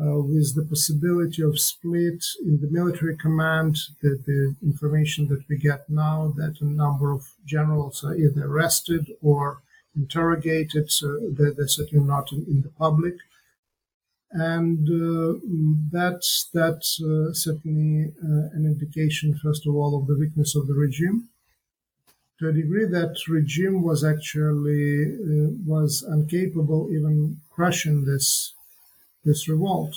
[0.00, 3.76] uh, with the possibility of split in the military command.
[4.02, 9.06] The, the information that we get now that a number of generals are either arrested
[9.22, 9.62] or
[9.96, 13.14] interrogated, so they're, they're certainly not in, in, the public.
[14.32, 15.38] And uh,
[15.90, 20.74] that's, that's uh, certainly uh, an indication, first of all, of the weakness of the
[20.74, 21.28] regime.
[22.40, 28.52] To a degree, that regime was actually uh, was incapable even crushing this
[29.24, 29.96] this revolt.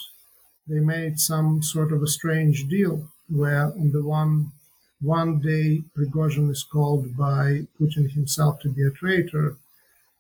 [0.66, 4.54] They made some sort of a strange deal where on the one
[5.02, 9.58] one day Prigozhin is called by Putin himself to be a traitor,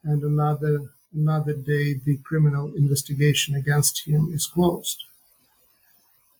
[0.03, 5.05] and another another day the criminal investigation against him is closed.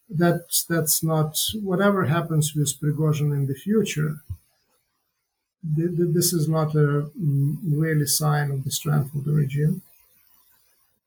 [0.09, 4.21] That's that's not whatever happens with Prigozhin in the future.
[5.63, 9.81] This is not a mm, really sign of the strength of the regime.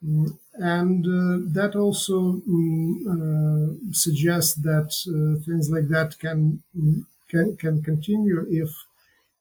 [0.04, 6.62] Mm, and uh, that also mm, uh, suggests that uh, things like that can
[7.30, 8.70] can can continue if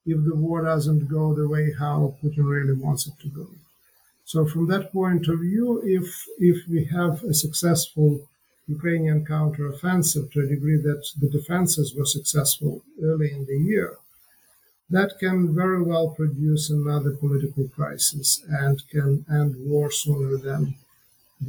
[0.05, 3.47] if the war doesn't go the way how Putin really wants it to go.
[4.31, 5.67] So from that point of view,
[5.99, 6.07] if
[6.51, 8.09] if we have a successful
[8.75, 12.73] Ukrainian counteroffensive to a degree that the defenses were successful
[13.07, 13.89] early in the year,
[14.95, 18.27] that can very well produce another political crisis
[18.63, 19.09] and can
[19.39, 20.63] end war sooner than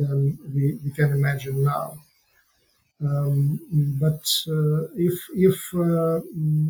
[0.00, 0.18] than
[0.54, 1.88] we, we can imagine now.
[3.08, 3.36] Um,
[4.04, 4.24] but
[4.56, 5.16] uh, if
[5.48, 5.58] if
[5.88, 6.68] uh, mm,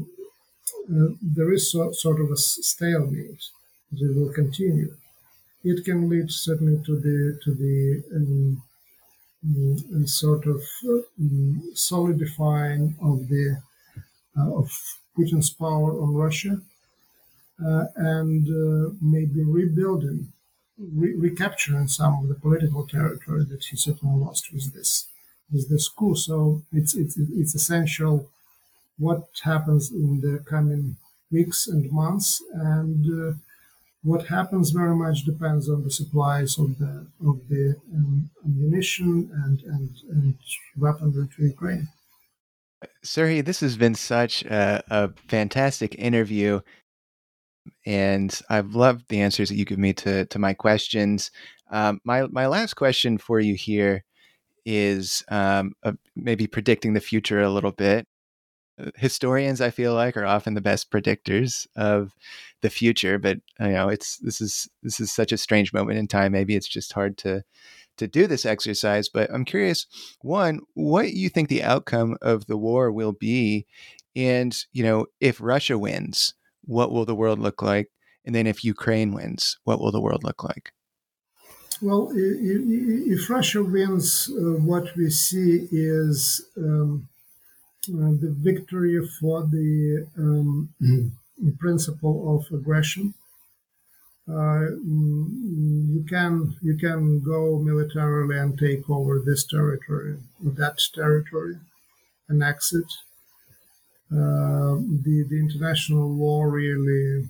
[0.95, 2.41] uh, there is so, sort of a
[2.71, 3.45] stalemate,
[3.93, 4.93] it will continue.
[5.65, 8.63] It can lead certainly to the to the um,
[9.45, 10.63] um, sort of
[11.21, 13.63] um, solidifying of the
[14.39, 14.71] uh, of
[15.17, 16.61] Putin's power on Russia
[17.65, 20.33] uh, and uh, maybe rebuilding
[20.79, 25.07] re- recapturing some of the political territory that he certainly lost with this
[25.53, 26.15] with this coup.
[26.17, 28.29] So it's it's it's essential
[28.99, 30.97] what happens in the coming
[31.31, 33.35] weeks and months, and uh,
[34.03, 39.61] what happens very much depends on the supplies of the of the um, ammunition and,
[39.63, 40.35] and and
[40.77, 41.89] weaponry to Ukraine.
[43.05, 46.61] Serhii, this has been such a, a fantastic interview
[47.87, 51.31] and I've loved the answers that you give me to to my questions.
[51.71, 54.05] Um, my my last question for you here
[54.65, 58.07] is um, uh, maybe predicting the future a little bit.
[58.97, 62.15] Historians, I feel like, are often the best predictors of
[62.61, 66.09] the future, but you know, it's this is this is such a strange moment in
[66.09, 66.33] time.
[66.33, 67.43] Maybe it's just hard to
[67.99, 69.09] to do this exercise.
[69.09, 69.87] But I'm curious,
[70.21, 73.67] one, what you think the outcome of the war will be,
[74.17, 77.91] and you know, if Russia wins what will the world look like?
[78.25, 80.73] And then if Ukraine wins, what will the world look like?
[81.81, 87.09] Well, if Russia wins, uh, what we see is um,
[87.89, 90.71] the victory for the um,
[91.59, 93.15] principle of aggression.
[94.29, 101.57] Uh, you can you can go militarily and take over this territory, that territory,
[102.31, 102.87] annex it,
[104.13, 107.29] uh, the, the international law really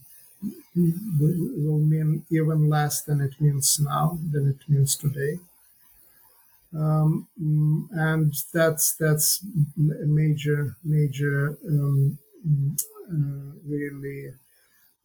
[0.75, 5.39] will mean even less than it means now, than it means today.
[6.75, 7.29] Um,
[7.93, 9.45] and that's that's
[9.77, 12.18] a major major um,
[13.11, 14.33] uh, really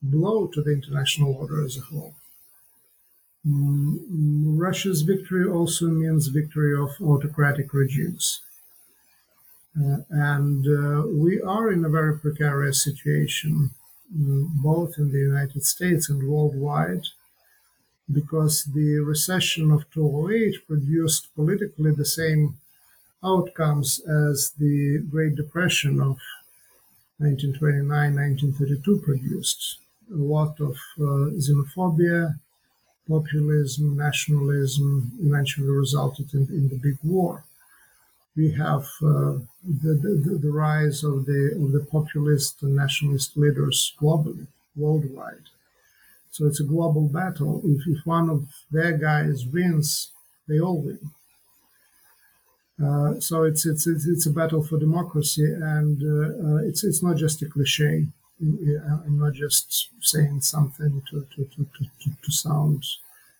[0.01, 2.15] blow to the international order as a whole.
[3.45, 8.41] Um, Russia's victory also means victory of autocratic regimes.
[9.77, 13.71] Uh, and uh, we are in a very precarious situation,
[14.15, 17.03] mm, both in the United States and worldwide,
[18.11, 22.57] because the recession of 2008 produced politically the same
[23.23, 26.17] outcomes as the Great Depression of
[27.19, 29.79] 1929 1932 produced.
[30.13, 32.39] A lot of uh, xenophobia,
[33.09, 37.43] populism, nationalism eventually resulted in, in the big war
[38.37, 39.33] we have uh,
[39.81, 44.45] the, the, the, rise of the of the populist and nationalist leaders globally,
[44.75, 45.49] worldwide.
[46.31, 47.61] So it's a global battle.
[47.65, 50.11] If, if one of their guys wins,
[50.47, 50.99] they all win.
[52.83, 57.01] Uh, so it's, it's it's it's a battle for democracy, and uh, uh it's it's
[57.01, 58.05] not just a cliche.
[58.39, 62.83] I'm not just saying something to to to to, to sound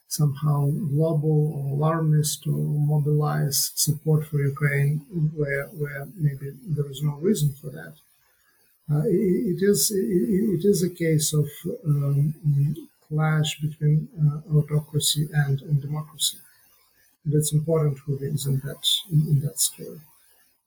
[0.08, 5.00] somehow global or alarmist or mobilize support for Ukraine
[5.36, 7.96] where, where maybe there is no reason for that.
[8.90, 11.48] Uh, it, is it is a case of
[11.86, 12.34] um,
[13.08, 16.38] clash between uh, autocracy and, and, democracy,
[17.26, 20.00] and it's important who wins in that in, in, that story.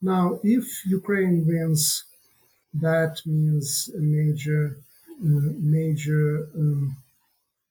[0.02, 2.04] Now, if Ukraine wins,
[2.74, 4.76] that means a major
[5.24, 6.96] uh, major um,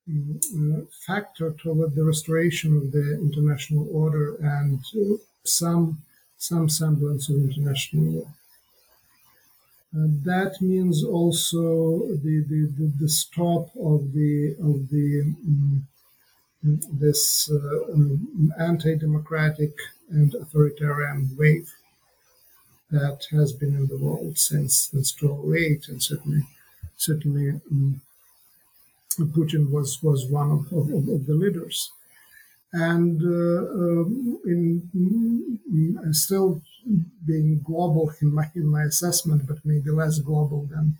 [0.09, 6.01] uh, factor toward the restoration of the international order and uh, some
[6.39, 8.27] some semblance of international law.
[9.95, 15.87] Uh, that means also the, the, the, the, stop of the of the um,
[16.91, 19.73] this uh, um, anti-democratic
[20.11, 21.73] and authoritarian wave
[22.91, 26.43] that has been in the world since since 2008 and certainly
[26.95, 28.01] certainly um,
[29.17, 31.91] Putin was was one of, of, of the leaders,
[32.73, 36.61] and uh, um, in, in, still
[37.25, 40.97] being global in my in my assessment, but maybe less global than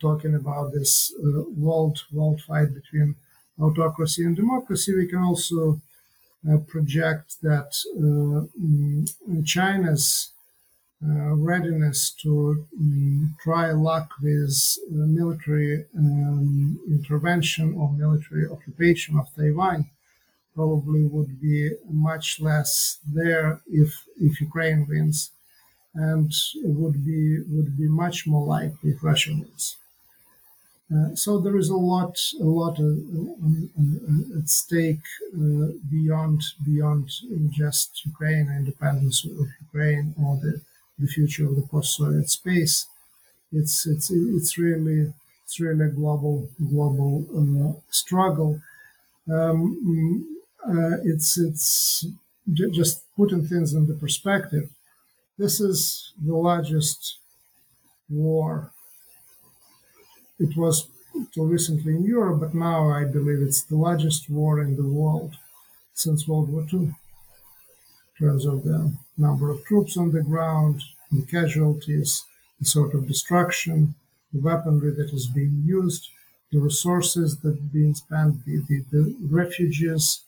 [0.00, 3.14] talking about this uh, world world fight between
[3.60, 4.94] autocracy and democracy.
[4.94, 5.80] We can also
[6.50, 9.08] uh, project that uh, mm,
[9.44, 10.30] China's
[11.04, 19.26] uh, readiness to um, try luck with uh, military um, intervention or military occupation of
[19.36, 19.90] Taiwan
[20.56, 21.58] probably would be
[22.10, 23.48] much less there
[23.82, 23.90] if
[24.26, 25.18] if Ukraine wins,
[25.94, 26.32] and
[26.80, 27.22] would be
[27.54, 29.64] would be much more likely if Russia wins.
[30.94, 35.02] Uh, so there is a lot, a lot uh, at stake
[35.34, 37.10] uh, beyond beyond
[37.50, 40.60] just Ukraine, independence of Ukraine, or the
[40.98, 42.86] the future of the post-Soviet space.
[43.52, 45.14] It's it's it's really
[45.44, 48.60] it's really a global global uh, struggle.
[49.30, 50.35] Um,
[50.68, 52.06] uh, it's it's
[52.52, 54.70] j- just putting things into perspective.
[55.38, 57.18] This is the largest
[58.10, 58.72] war.
[60.38, 60.88] It was
[61.34, 65.36] till recently in Europe, but now I believe it's the largest war in the world
[65.94, 66.94] since World War II.
[68.18, 70.82] In terms of the number of troops on the ground,
[71.12, 72.24] the casualties,
[72.58, 73.94] the sort of destruction,
[74.32, 76.08] the weaponry that is being used,
[76.52, 80.22] the resources that are being spent, the, the, the refugees.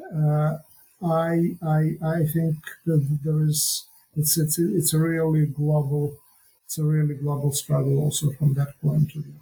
[0.00, 0.58] Uh,
[1.02, 2.56] I, I, I think
[2.86, 3.84] that there is
[4.16, 6.16] it's it's it's a really global
[6.64, 9.34] it's a really global struggle also from that point of view.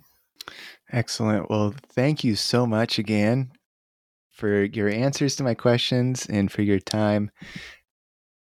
[0.90, 1.48] Excellent.
[1.48, 3.52] Well, thank you so much again
[4.30, 7.30] for your answers to my questions and for your time.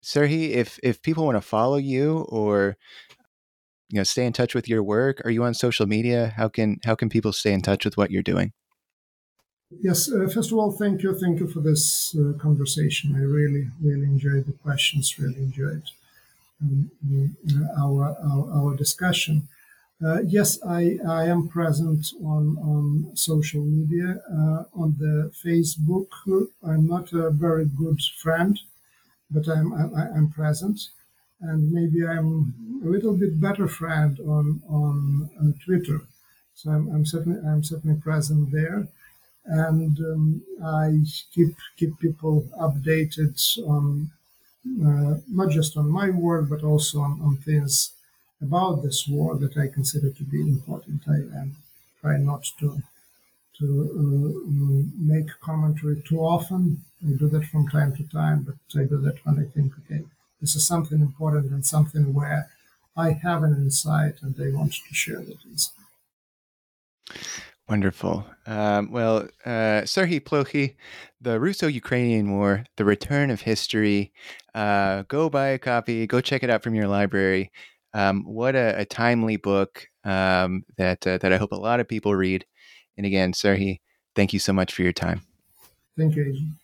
[0.02, 2.76] Serhii, if if people want to follow you or
[3.88, 6.32] you know stay in touch with your work, are you on social media?
[6.36, 8.52] How can how can people stay in touch with what you're doing?
[9.80, 13.14] Yes, uh, first of all, thank you, thank you for this uh, conversation.
[13.14, 15.18] I really, really enjoyed the questions.
[15.18, 15.82] Really enjoyed
[16.62, 16.90] um,
[17.78, 19.48] our, our, our discussion.
[20.04, 24.20] Uh, yes, I, I am present on on social media.
[24.30, 26.08] Uh, on the Facebook,
[26.66, 28.58] I'm not a very good friend,
[29.30, 30.88] but I'm I, I'm present,
[31.40, 36.00] and maybe I'm a little bit better friend on on uh, Twitter.
[36.54, 38.88] So I'm, I'm certainly I'm certainly present there
[39.44, 41.04] and um, I
[41.34, 44.10] keep keep people updated on
[44.86, 47.92] uh, not just on my work but also on, on, things
[48.40, 51.02] about this war that I consider to be important.
[51.06, 51.48] I, I
[52.00, 52.82] try not to
[53.58, 53.66] to
[54.00, 56.82] uh, make commentary too often.
[57.06, 60.04] I do that from time to time, but I do that when I think, okay,
[60.40, 62.50] this is something important and something where
[62.96, 65.74] I have an insight and I want to share that insight.
[67.68, 68.26] Wonderful.
[68.46, 70.76] Um, well, uh, Serhii Plokhy,
[71.20, 74.12] The Russo Ukrainian War, The Return of History.
[74.54, 77.50] Uh, go buy a copy, go check it out from your library.
[77.94, 81.88] Um, what a, a, timely book um, that, uh, that I hope a lot of
[81.88, 82.44] people read.
[82.96, 83.80] And again, Serhii,
[84.14, 85.22] thank you so much for your time.
[85.96, 86.54] Thank you,